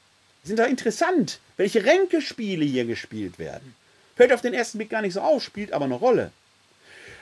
[0.45, 3.75] Sind da interessant, welche Ränkespiele hier gespielt werden.
[4.15, 6.31] Fällt auf den ersten Blick gar nicht so auf, spielt aber eine Rolle.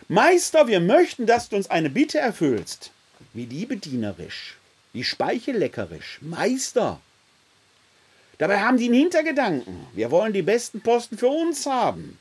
[0.09, 2.91] Meister, wir möchten, dass du uns eine Bitte erfüllst.
[3.33, 4.59] Wie die bedienerisch,
[4.93, 6.19] wie speichelleckerisch.
[6.21, 7.01] Meister.
[8.37, 9.87] Dabei haben die einen Hintergedanken.
[9.95, 12.19] Wir wollen die besten Posten für uns haben.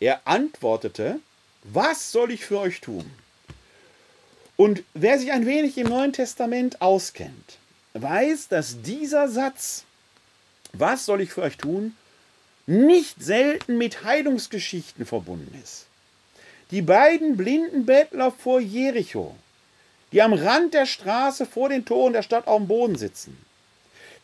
[0.00, 1.20] Er antwortete,
[1.64, 3.10] was soll ich für euch tun?
[4.56, 7.58] Und wer sich ein wenig im Neuen Testament auskennt,
[7.94, 9.84] weiß, dass dieser Satz,
[10.72, 11.96] was soll ich für euch tun,
[12.66, 15.86] nicht selten mit Heilungsgeschichten verbunden ist.
[16.70, 19.34] Die beiden blinden Bettler vor Jericho,
[20.12, 23.36] die am Rand der Straße vor den Toren der Stadt auf dem Boden sitzen,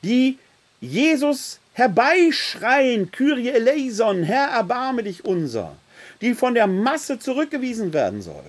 [0.02, 0.38] die
[0.80, 5.76] Jesus herbeischreien, Kyrie eleison, Herr, erbarme dich unser,
[6.20, 8.44] die von der Masse zurückgewiesen werden soll,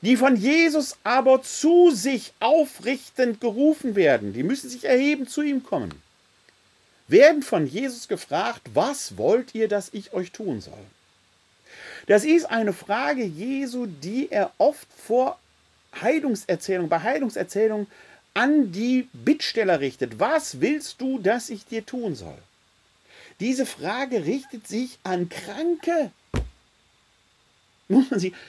[0.00, 5.62] die von Jesus aber zu sich aufrichtend gerufen werden, die müssen sich erheben, zu ihm
[5.62, 5.92] kommen,
[7.06, 10.74] werden von Jesus gefragt, was wollt ihr, dass ich euch tun soll?
[12.06, 15.38] Das ist eine Frage Jesu, die er oft vor
[16.00, 17.86] Heilungserzählungen, bei Heilungserzählungen
[18.34, 20.20] an die Bittsteller richtet.
[20.20, 22.38] Was willst du, dass ich dir tun soll?
[23.40, 26.10] Diese Frage richtet sich an Kranke.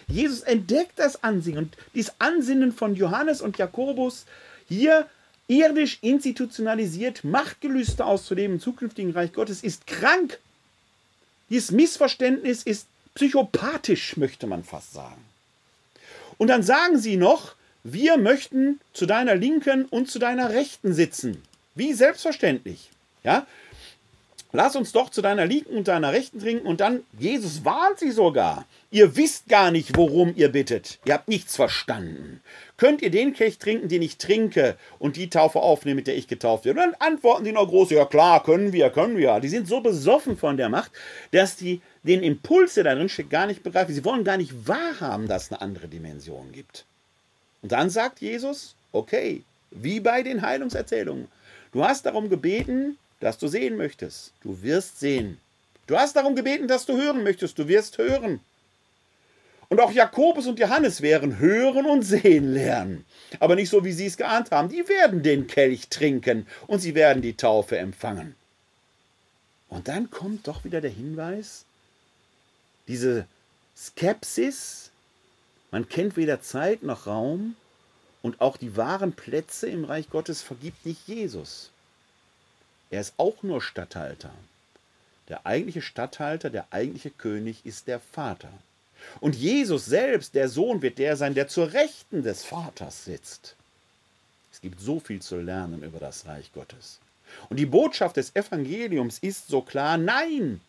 [0.08, 4.26] Jesus entdeckt das Ansinnen und dieses Ansinnen von Johannes und Jakobus
[4.68, 5.08] hier
[5.48, 10.40] irdisch institutionalisiert, Machtgelüste auszuleben im zukünftigen Reich Gottes ist krank.
[11.50, 15.24] Dieses Missverständnis ist psychopathisch, möchte man fast sagen.
[16.38, 21.42] Und dann sagen sie noch, wir möchten zu deiner Linken und zu deiner Rechten sitzen.
[21.76, 22.90] Wie selbstverständlich.
[23.24, 23.46] Ja?
[24.52, 26.66] Lass uns doch zu deiner Linken und deiner Rechten trinken.
[26.66, 28.66] Und dann, Jesus warnt sie sogar.
[28.90, 30.98] Ihr wisst gar nicht, worum ihr bittet.
[31.06, 32.42] Ihr habt nichts verstanden.
[32.76, 36.28] Könnt ihr den Kelch trinken, den ich trinke, und die Taufe aufnehmen, mit der ich
[36.28, 36.82] getauft werde?
[36.82, 39.40] Und dann antworten die noch groß, ja klar, können wir, können wir.
[39.40, 40.92] Die sind so besoffen von der Macht,
[41.30, 43.94] dass die den Impuls, der da drin steckt, gar nicht begreifen.
[43.94, 46.86] Sie wollen gar nicht wahrhaben, dass es eine andere Dimension gibt.
[47.62, 51.28] Und dann sagt Jesus, okay, wie bei den Heilungserzählungen.
[51.72, 54.32] Du hast darum gebeten, dass du sehen möchtest.
[54.42, 55.38] Du wirst sehen.
[55.88, 57.58] Du hast darum gebeten, dass du hören möchtest.
[57.60, 58.40] Du wirst hören.
[59.70, 63.06] Und auch Jakobus und Johannes werden hören und sehen lernen.
[63.40, 64.70] Aber nicht so, wie sie es geahnt haben.
[64.70, 68.36] Die werden den Kelch trinken und sie werden die Taufe empfangen.
[69.70, 71.66] Und dann kommt doch wieder der Hinweis,
[72.88, 73.28] diese
[73.78, 74.89] Skepsis,
[75.72, 77.56] man kennt weder Zeit noch Raum
[78.22, 81.72] und auch die wahren Plätze im Reich Gottes vergibt nicht Jesus.
[82.90, 84.32] Er ist auch nur Statthalter.
[85.28, 88.52] Der eigentliche Statthalter, der eigentliche König ist der Vater.
[89.20, 93.56] Und Jesus selbst, der Sohn, wird der sein, der zur Rechten des Vaters sitzt.
[94.52, 97.00] Es gibt so viel zu lernen über das Reich Gottes.
[97.50, 100.60] Und die Botschaft des Evangeliums ist so klar, nein,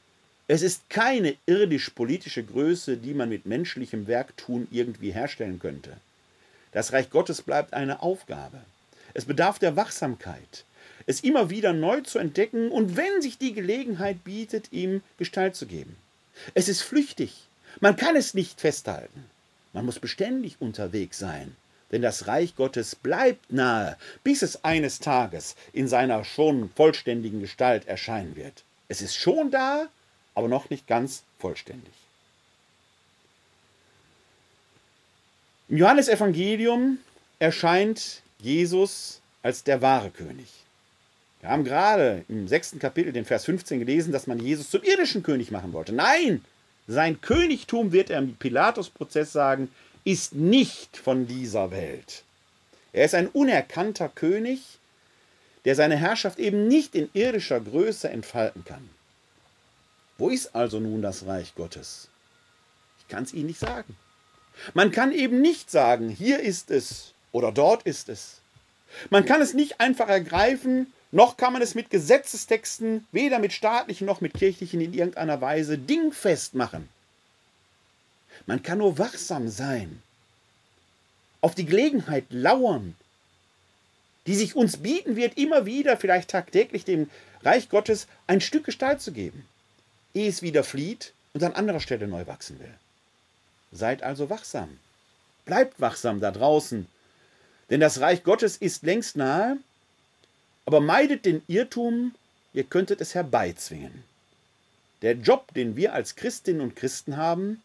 [0.52, 5.96] es ist keine irdisch-politische Größe, die man mit menschlichem Werktun irgendwie herstellen könnte.
[6.72, 8.58] Das Reich Gottes bleibt eine Aufgabe.
[9.14, 10.64] Es bedarf der Wachsamkeit,
[11.06, 15.66] es immer wieder neu zu entdecken und wenn sich die Gelegenheit bietet, ihm Gestalt zu
[15.66, 15.94] geben.
[16.54, 17.46] Es ist flüchtig,
[17.78, 19.26] man kann es nicht festhalten.
[19.72, 21.54] Man muss beständig unterwegs sein,
[21.92, 27.86] denn das Reich Gottes bleibt nahe, bis es eines Tages in seiner schon vollständigen Gestalt
[27.86, 28.64] erscheinen wird.
[28.88, 29.88] Es ist schon da,
[30.34, 31.92] aber noch nicht ganz vollständig.
[35.68, 36.98] Im Johannesevangelium
[37.38, 40.48] erscheint Jesus als der wahre König.
[41.40, 45.22] Wir haben gerade im sechsten Kapitel den Vers 15 gelesen, dass man Jesus zum irdischen
[45.22, 45.92] König machen wollte.
[45.92, 46.44] Nein,
[46.86, 49.70] sein Königtum, wird er im Pilatus-Prozess sagen,
[50.04, 52.24] ist nicht von dieser Welt.
[52.92, 54.60] Er ist ein unerkannter König,
[55.64, 58.88] der seine Herrschaft eben nicht in irdischer Größe entfalten kann.
[60.20, 62.08] Wo ist also nun das Reich Gottes?
[62.98, 63.96] Ich kann es Ihnen nicht sagen.
[64.74, 68.42] Man kann eben nicht sagen, hier ist es oder dort ist es.
[69.08, 74.06] Man kann es nicht einfach ergreifen, noch kann man es mit Gesetzestexten, weder mit staatlichen
[74.06, 76.90] noch mit kirchlichen in irgendeiner Weise dingfest machen.
[78.44, 80.02] Man kann nur wachsam sein,
[81.40, 82.94] auf die Gelegenheit lauern,
[84.26, 87.08] die sich uns bieten wird, immer wieder, vielleicht tagtäglich dem
[87.42, 89.46] Reich Gottes ein Stück Gestalt zu geben,
[90.14, 92.74] ehe es wieder flieht und an anderer Stelle neu wachsen will.
[93.72, 94.78] Seid also wachsam.
[95.44, 96.86] Bleibt wachsam da draußen.
[97.70, 99.58] Denn das Reich Gottes ist längst nahe,
[100.66, 102.14] aber meidet den Irrtum,
[102.52, 104.04] ihr könntet es herbeizwingen.
[105.02, 107.62] Der Job, den wir als Christinnen und Christen haben,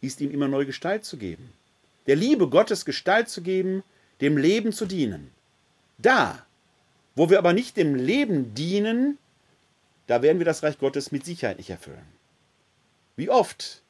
[0.00, 1.52] ist ihm immer neu Gestalt zu geben.
[2.06, 3.82] Der Liebe Gottes Gestalt zu geben,
[4.20, 5.30] dem Leben zu dienen.
[5.98, 6.44] Da,
[7.14, 9.18] wo wir aber nicht dem Leben dienen,
[10.06, 12.06] da werden wir das Reich Gottes mit Sicherheit nicht erfüllen.
[13.16, 13.82] Wie oft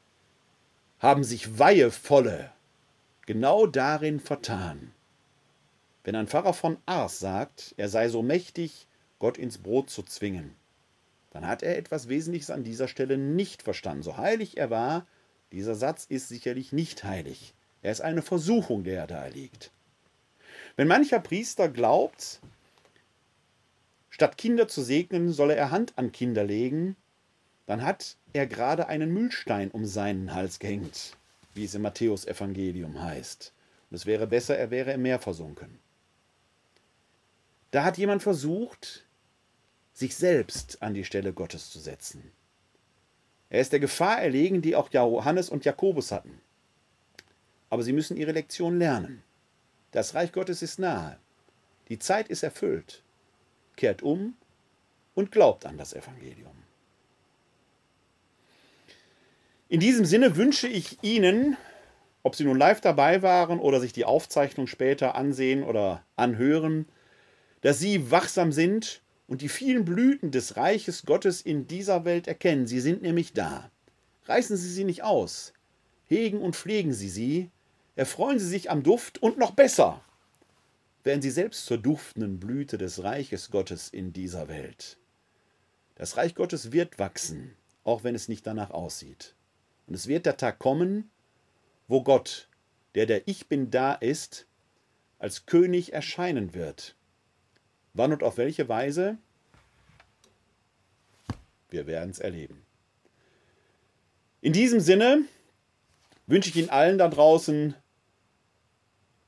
[0.99, 2.51] haben sich Weihevolle
[3.25, 4.91] genau darin vertan.
[6.03, 8.87] Wenn ein Pfarrer von Ars sagt, er sei so mächtig,
[9.19, 10.55] Gott ins Brot zu zwingen,
[11.31, 14.03] dann hat er etwas Wesentliches an dieser Stelle nicht verstanden.
[14.03, 15.07] So heilig er war,
[15.51, 17.53] dieser Satz ist sicherlich nicht heilig.
[17.81, 19.71] Er ist eine Versuchung, der er da liegt.
[20.75, 22.39] Wenn mancher Priester glaubt,
[24.15, 26.95] statt Kinder zu segnen, solle er Hand an Kinder legen,
[27.65, 31.17] dann hat er gerade einen Mühlstein um seinen Hals gehängt,
[31.53, 33.51] wie es im Matthäus-Evangelium heißt.
[33.89, 35.79] Und es wäre besser, er wäre im Meer versunken.
[37.71, 39.03] Da hat jemand versucht,
[39.91, 42.31] sich selbst an die Stelle Gottes zu setzen.
[43.49, 46.39] Er ist der Gefahr erlegen, die auch Johannes und Jakobus hatten.
[47.69, 49.23] Aber sie müssen ihre Lektion lernen.
[49.91, 51.19] Das Reich Gottes ist nahe.
[51.89, 53.03] Die Zeit ist erfüllt.
[53.75, 54.35] Kehrt um
[55.13, 56.55] und glaubt an das Evangelium.
[59.67, 61.57] In diesem Sinne wünsche ich Ihnen,
[62.21, 66.87] ob Sie nun live dabei waren oder sich die Aufzeichnung später ansehen oder anhören,
[67.61, 72.67] dass Sie wachsam sind und die vielen Blüten des Reiches Gottes in dieser Welt erkennen.
[72.67, 73.71] Sie sind nämlich da.
[74.25, 75.53] Reißen Sie sie nicht aus.
[76.07, 77.49] Hegen und pflegen Sie sie.
[77.95, 80.01] Erfreuen Sie sich am Duft und noch besser.
[81.05, 84.97] Werden Sie selbst zur duftenden Blüte des Reiches Gottes in dieser Welt.
[85.93, 89.35] Das Reich Gottes wird wachsen, auch wenn es nicht danach aussieht.
[89.85, 91.11] Und es wird der Tag kommen,
[91.87, 92.49] wo Gott,
[92.95, 94.47] der der Ich bin da ist,
[95.19, 96.95] als König erscheinen wird.
[97.93, 99.19] Wann und auf welche Weise
[101.69, 102.65] Wir werden es erleben.
[104.41, 105.21] In diesem Sinne
[106.25, 107.75] wünsche ich Ihnen allen da draußen